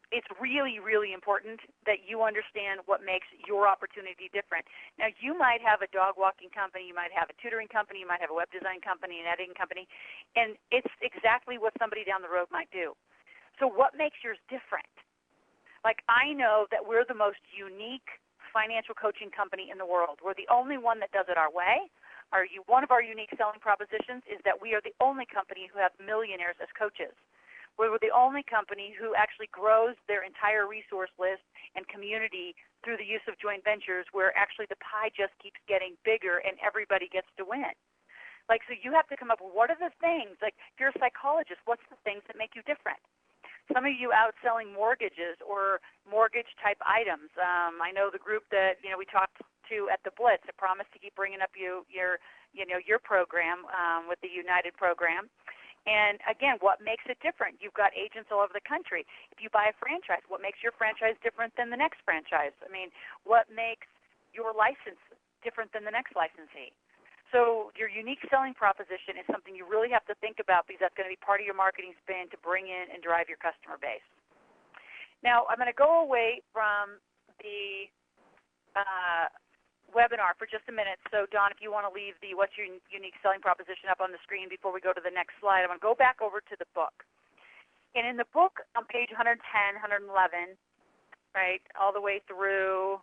it's 0.09 0.27
really, 0.41 0.81
really 0.81 1.13
important 1.13 1.61
that 1.85 2.01
you 2.05 2.25
understand 2.25 2.81
what 2.89 3.05
makes 3.05 3.29
your 3.45 3.69
opportunity 3.69 4.29
different. 4.33 4.65
Now, 4.97 5.13
you 5.21 5.37
might 5.37 5.61
have 5.61 5.85
a 5.85 5.89
dog 5.93 6.17
walking 6.17 6.49
company, 6.49 6.89
you 6.89 6.97
might 6.97 7.13
have 7.13 7.29
a 7.29 7.37
tutoring 7.37 7.69
company, 7.69 8.01
you 8.01 8.09
might 8.09 8.21
have 8.21 8.33
a 8.33 8.37
web 8.37 8.49
design 8.49 8.81
company, 8.81 9.21
an 9.21 9.29
editing 9.29 9.53
company, 9.53 9.85
and 10.33 10.57
it's 10.73 10.89
exactly 11.05 11.61
what 11.61 11.77
somebody 11.77 12.01
down 12.01 12.25
the 12.25 12.31
road 12.31 12.49
might 12.49 12.69
do. 12.73 12.97
So, 13.61 13.69
what 13.69 13.93
makes 13.93 14.17
yours 14.25 14.41
different? 14.49 14.89
Like, 15.85 16.01
I 16.09 16.33
know 16.33 16.65
that 16.73 16.83
we're 16.83 17.05
the 17.05 17.17
most 17.17 17.39
unique 17.53 18.19
financial 18.51 18.97
coaching 18.97 19.29
company 19.29 19.69
in 19.69 19.77
the 19.77 19.85
world. 19.85 20.19
We're 20.25 20.35
the 20.35 20.49
only 20.49 20.81
one 20.81 20.99
that 20.99 21.13
does 21.13 21.29
it 21.29 21.37
our 21.37 21.53
way. 21.53 21.87
Our, 22.33 22.45
one 22.65 22.83
of 22.83 22.91
our 22.91 23.01
unique 23.01 23.33
selling 23.37 23.61
propositions 23.61 24.25
is 24.25 24.41
that 24.45 24.57
we 24.57 24.73
are 24.73 24.81
the 24.81 24.93
only 25.01 25.25
company 25.25 25.69
who 25.69 25.77
have 25.79 25.93
millionaires 26.01 26.57
as 26.61 26.69
coaches. 26.77 27.13
We're 27.79 27.95
the 28.03 28.11
only 28.11 28.43
company 28.43 28.91
who 28.91 29.15
actually 29.15 29.47
grows 29.55 29.95
their 30.11 30.27
entire 30.27 30.67
resource 30.67 31.15
list 31.15 31.47
and 31.79 31.87
community 31.87 32.51
through 32.83 32.99
the 32.99 33.07
use 33.07 33.23
of 33.31 33.39
joint 33.39 33.63
ventures 33.63 34.03
where 34.11 34.35
actually 34.35 34.67
the 34.67 34.75
pie 34.83 35.07
just 35.15 35.31
keeps 35.39 35.63
getting 35.63 35.95
bigger 36.03 36.43
and 36.43 36.59
everybody 36.59 37.07
gets 37.07 37.31
to 37.39 37.47
win. 37.47 37.71
Like, 38.51 38.67
so 38.67 38.75
you 38.75 38.91
have 38.91 39.07
to 39.07 39.15
come 39.15 39.31
up 39.31 39.39
with 39.39 39.55
what 39.55 39.71
are 39.71 39.79
the 39.79 39.95
things, 40.03 40.35
like, 40.43 40.59
if 40.73 40.75
you're 40.75 40.91
a 40.91 40.99
psychologist, 40.99 41.63
what's 41.63 41.85
the 41.87 41.95
things 42.03 42.19
that 42.27 42.35
make 42.35 42.51
you 42.51 42.65
different? 42.67 42.99
Some 43.71 43.85
of 43.85 43.93
you 43.93 44.11
out 44.11 44.33
selling 44.41 44.73
mortgages 44.73 45.37
or 45.45 45.79
mortgage 46.03 46.49
type 46.57 46.81
items. 46.81 47.29
Um, 47.37 47.79
I 47.79 47.93
know 47.93 48.09
the 48.11 48.19
group 48.19 48.43
that, 48.49 48.81
you 48.81 48.89
know, 48.89 48.97
we 48.97 49.05
talked 49.05 49.37
to 49.69 49.87
at 49.93 50.01
the 50.01 50.09
Blitz. 50.17 50.41
I 50.49 50.53
promise 50.57 50.89
to 50.91 50.99
keep 50.99 51.13
bringing 51.13 51.45
up 51.45 51.53
you, 51.53 51.85
your, 51.85 52.17
you 52.51 52.65
know, 52.65 52.81
your 52.81 52.97
program 52.97 53.69
um, 53.69 54.09
with 54.09 54.17
the 54.25 54.31
United 54.33 54.73
program. 54.73 55.29
And 55.87 56.19
again, 56.27 56.59
what 56.59 56.83
makes 56.83 57.07
it 57.07 57.17
different? 57.23 57.57
You've 57.63 57.77
got 57.77 57.95
agents 57.95 58.29
all 58.29 58.43
over 58.43 58.51
the 58.53 58.63
country. 58.67 59.07
If 59.31 59.39
you 59.39 59.47
buy 59.49 59.71
a 59.71 59.75
franchise, 59.79 60.21
what 60.27 60.43
makes 60.43 60.59
your 60.59 60.75
franchise 60.75 61.15
different 61.23 61.55
than 61.55 61.71
the 61.71 61.79
next 61.79 62.03
franchise? 62.03 62.53
I 62.61 62.69
mean, 62.69 62.91
what 63.23 63.47
makes 63.49 63.87
your 64.35 64.51
license 64.53 64.99
different 65.41 65.71
than 65.71 65.87
the 65.87 65.93
next 65.93 66.13
licensee? 66.13 66.75
So 67.31 67.69
your 67.77 67.89
unique 67.89 68.25
selling 68.29 68.57
proposition 68.57 69.21
is 69.21 69.25
something 69.29 69.53
you 69.53 69.65
really 69.65 69.93
have 69.93 70.05
to 70.09 70.17
think 70.17 70.41
about 70.41 70.65
because 70.65 70.81
that's 70.81 70.97
going 70.97 71.05
to 71.05 71.13
be 71.13 71.21
part 71.21 71.39
of 71.39 71.45
your 71.45 71.57
marketing 71.57 71.93
spin 72.01 72.25
to 72.33 72.37
bring 72.41 72.67
in 72.67 72.89
and 72.89 73.05
drive 73.05 73.29
your 73.29 73.37
customer 73.37 73.77
base. 73.77 74.05
Now 75.21 75.45
I'm 75.45 75.61
going 75.61 75.69
to 75.69 75.77
go 75.77 76.01
away 76.01 76.41
from 76.49 76.97
the 77.37 77.85
uh, 78.73 79.29
webinar 79.95 80.37
for 80.37 80.45
just 80.45 80.65
a 80.69 80.75
minute. 80.75 81.01
So, 81.09 81.25
Don, 81.29 81.51
if 81.51 81.59
you 81.59 81.73
want 81.73 81.89
to 81.89 81.93
leave 81.93 82.15
the 82.21 82.37
What's 82.37 82.55
Your 82.55 82.67
Unique 82.67 83.17
Selling 83.21 83.41
Proposition 83.41 83.89
up 83.89 84.01
on 84.01 84.13
the 84.13 84.21
screen 84.21 84.49
before 84.49 84.73
we 84.73 84.81
go 84.81 84.93
to 84.93 85.03
the 85.03 85.13
next 85.13 85.37
slide, 85.41 85.65
I'm 85.65 85.73
going 85.73 85.81
to 85.81 85.89
go 85.91 85.97
back 85.97 86.21
over 86.21 86.39
to 86.39 86.55
the 86.57 86.69
book. 86.77 87.05
And 87.97 88.05
in 88.05 88.17
the 88.17 88.29
book 88.33 88.61
on 88.77 88.85
page 88.85 89.09
110, 89.09 89.41
111, 89.41 90.05
right, 91.33 91.63
all 91.73 91.89
the 91.89 92.01
way 92.01 92.21
through 92.29 93.01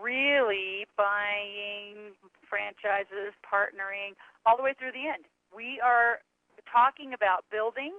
really 0.00 0.86
buying 0.96 2.16
franchises, 2.48 3.34
partnering, 3.44 4.16
all 4.46 4.56
the 4.56 4.64
way 4.64 4.72
through 4.78 4.94
the 4.94 5.10
end. 5.10 5.26
We 5.52 5.82
are 5.84 6.24
talking 6.70 7.12
about 7.12 7.44
building, 7.52 7.92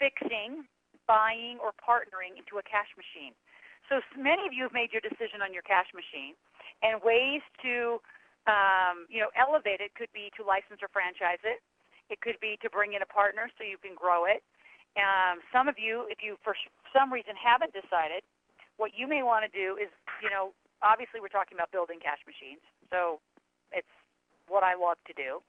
fixing, 0.00 0.66
buying, 1.06 1.62
or 1.62 1.70
partnering 1.78 2.34
into 2.34 2.58
a 2.58 2.64
cash 2.66 2.90
machine. 2.98 3.36
So 3.90 4.00
many 4.16 4.46
of 4.46 4.54
you 4.54 4.62
have 4.64 4.74
made 4.74 4.90
your 4.94 5.02
decision 5.02 5.42
on 5.42 5.52
your 5.52 5.62
cash 5.62 5.90
machine. 5.94 6.34
And 6.82 6.98
ways 7.02 7.42
to 7.62 8.02
um, 8.50 9.06
you 9.06 9.22
know 9.22 9.30
elevate 9.38 9.78
it 9.78 9.94
could 9.94 10.10
be 10.10 10.34
to 10.36 10.42
license 10.42 10.82
or 10.82 10.90
franchise 10.90 11.42
it. 11.46 11.62
It 12.10 12.20
could 12.20 12.36
be 12.42 12.58
to 12.60 12.68
bring 12.68 12.92
in 12.92 13.00
a 13.00 13.08
partner 13.08 13.48
so 13.56 13.64
you 13.64 13.78
can 13.78 13.94
grow 13.94 14.26
it. 14.26 14.42
Um, 14.98 15.40
some 15.48 15.70
of 15.70 15.80
you, 15.80 16.04
if 16.12 16.20
you 16.20 16.36
for 16.44 16.52
some 16.92 17.08
reason 17.08 17.32
haven't 17.38 17.72
decided, 17.72 18.20
what 18.76 18.92
you 18.92 19.08
may 19.08 19.22
want 19.24 19.46
to 19.46 19.52
do 19.52 19.80
is, 19.80 19.88
you 20.20 20.28
know, 20.28 20.52
obviously 20.84 21.22
we're 21.22 21.32
talking 21.32 21.56
about 21.56 21.72
building 21.72 22.02
cash 22.02 22.20
machines, 22.28 22.60
so 22.92 23.22
it's 23.72 23.88
what 24.50 24.60
I 24.66 24.76
love 24.76 25.00
to 25.08 25.14
do. 25.16 25.40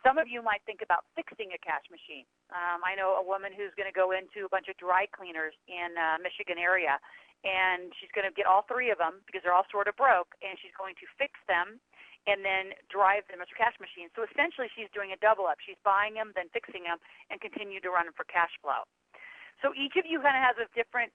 Some 0.00 0.18
of 0.18 0.26
you 0.26 0.42
might 0.42 0.64
think 0.66 0.82
about 0.82 1.06
fixing 1.14 1.54
a 1.54 1.60
cash 1.62 1.86
machine. 1.86 2.26
Um, 2.50 2.82
I 2.82 2.98
know 2.98 3.14
a 3.14 3.24
woman 3.24 3.54
who's 3.54 3.70
going 3.78 3.86
to 3.86 3.94
go 3.94 4.10
into 4.10 4.48
a 4.48 4.50
bunch 4.50 4.66
of 4.66 4.74
dry 4.74 5.06
cleaners 5.06 5.54
in 5.70 5.94
uh, 5.94 6.18
Michigan 6.18 6.58
area, 6.58 6.98
and 7.42 7.90
she's 7.98 8.10
going 8.14 8.26
to 8.26 8.34
get 8.34 8.46
all 8.46 8.62
three 8.66 8.90
of 8.94 8.98
them 8.98 9.22
because 9.26 9.42
they're 9.42 9.54
all 9.54 9.66
sort 9.70 9.90
of 9.90 9.98
broke, 9.98 10.34
and 10.42 10.54
she's 10.58 10.74
going 10.78 10.94
to 10.98 11.06
fix 11.18 11.38
them 11.50 11.82
and 12.30 12.46
then 12.46 12.70
drive 12.86 13.26
them 13.26 13.42
as 13.42 13.50
her 13.50 13.58
cash 13.58 13.74
machine. 13.82 14.06
So 14.14 14.22
essentially, 14.22 14.70
she's 14.70 14.86
doing 14.94 15.10
a 15.10 15.18
double 15.18 15.50
up. 15.50 15.58
She's 15.58 15.78
buying 15.82 16.14
them, 16.14 16.30
then 16.38 16.46
fixing 16.54 16.86
them, 16.86 17.02
and 17.34 17.42
continue 17.42 17.82
to 17.82 17.90
run 17.90 18.06
them 18.06 18.14
for 18.14 18.22
cash 18.30 18.54
flow. 18.62 18.86
So 19.58 19.74
each 19.74 19.98
of 19.98 20.06
you 20.06 20.22
kind 20.22 20.38
of 20.38 20.42
has 20.46 20.58
a 20.62 20.70
different 20.70 21.10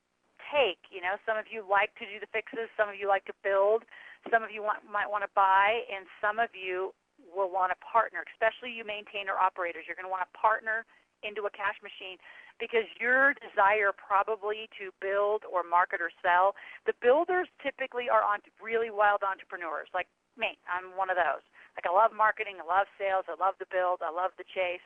take. 0.51 0.83
You 0.91 0.99
know, 0.99 1.15
some 1.23 1.39
of 1.39 1.47
you 1.47 1.63
like 1.63 1.95
to 2.03 2.05
do 2.07 2.19
the 2.19 2.27
fixes, 2.35 2.67
some 2.75 2.91
of 2.91 2.99
you 2.99 3.07
like 3.07 3.23
to 3.31 3.35
build, 3.39 3.87
some 4.27 4.43
of 4.43 4.51
you 4.51 4.59
want, 4.63 4.83
might 4.83 5.07
want 5.07 5.23
to 5.23 5.31
buy, 5.31 5.87
and 5.87 6.07
some 6.19 6.43
of 6.43 6.51
you 6.51 6.91
will 7.23 7.49
want 7.49 7.71
to 7.71 7.79
partner, 7.79 8.23
especially 8.35 8.75
you 8.75 8.83
maintainer 8.83 9.35
operators. 9.39 9.87
You're 9.87 9.97
going 9.99 10.07
to 10.07 10.13
want 10.13 10.27
to 10.27 10.33
partner 10.35 10.83
into 11.25 11.49
a 11.49 11.51
cash 11.51 11.79
machine 11.81 12.21
because 12.59 12.89
your 12.99 13.33
desire 13.37 13.93
probably 13.93 14.69
to 14.81 14.89
build 15.01 15.45
or 15.45 15.61
market 15.61 16.01
or 16.01 16.09
sell. 16.21 16.57
The 16.85 16.97
builders 17.01 17.47
typically 17.61 18.09
are 18.09 18.25
on 18.25 18.41
really 18.61 18.89
wild 18.89 19.21
entrepreneurs, 19.21 19.89
like 19.93 20.09
me. 20.37 20.57
I'm 20.69 20.93
one 20.97 21.09
of 21.09 21.17
those. 21.17 21.45
Like 21.77 21.85
I 21.85 21.93
love 21.93 22.13
marketing, 22.13 22.57
I 22.61 22.65
love 22.65 22.89
sales, 22.97 23.25
I 23.29 23.37
love 23.37 23.57
the 23.61 23.69
build, 23.69 24.01
I 24.01 24.09
love 24.09 24.33
the 24.37 24.45
chase. 24.45 24.85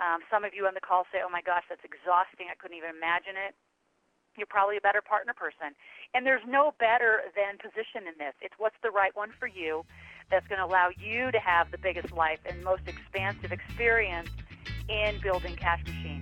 Um, 0.00 0.24
some 0.32 0.44
of 0.44 0.56
you 0.56 0.64
on 0.64 0.72
the 0.72 0.80
call 0.80 1.04
say, 1.12 1.20
"Oh 1.20 1.28
my 1.28 1.42
gosh, 1.44 1.64
that's 1.68 1.84
exhausting. 1.84 2.48
I 2.48 2.56
couldn't 2.56 2.76
even 2.76 2.96
imagine 2.96 3.36
it." 3.36 3.54
You're 4.36 4.48
probably 4.48 4.78
a 4.78 4.80
better 4.80 5.02
partner 5.02 5.34
person. 5.34 5.76
And 6.14 6.24
there's 6.24 6.44
no 6.48 6.72
better 6.80 7.28
than 7.36 7.60
position 7.60 8.08
in 8.08 8.16
this. 8.16 8.32
It's 8.40 8.54
what's 8.56 8.76
the 8.82 8.90
right 8.90 9.14
one 9.14 9.30
for 9.38 9.46
you 9.46 9.84
that's 10.30 10.46
going 10.48 10.58
to 10.58 10.64
allow 10.64 10.88
you 10.96 11.30
to 11.30 11.38
have 11.38 11.70
the 11.70 11.76
biggest 11.76 12.12
life 12.12 12.40
and 12.46 12.64
most 12.64 12.82
expansive 12.88 13.52
experience 13.52 14.30
in 14.88 15.20
building 15.20 15.54
cash 15.56 15.84
machines. 15.84 16.21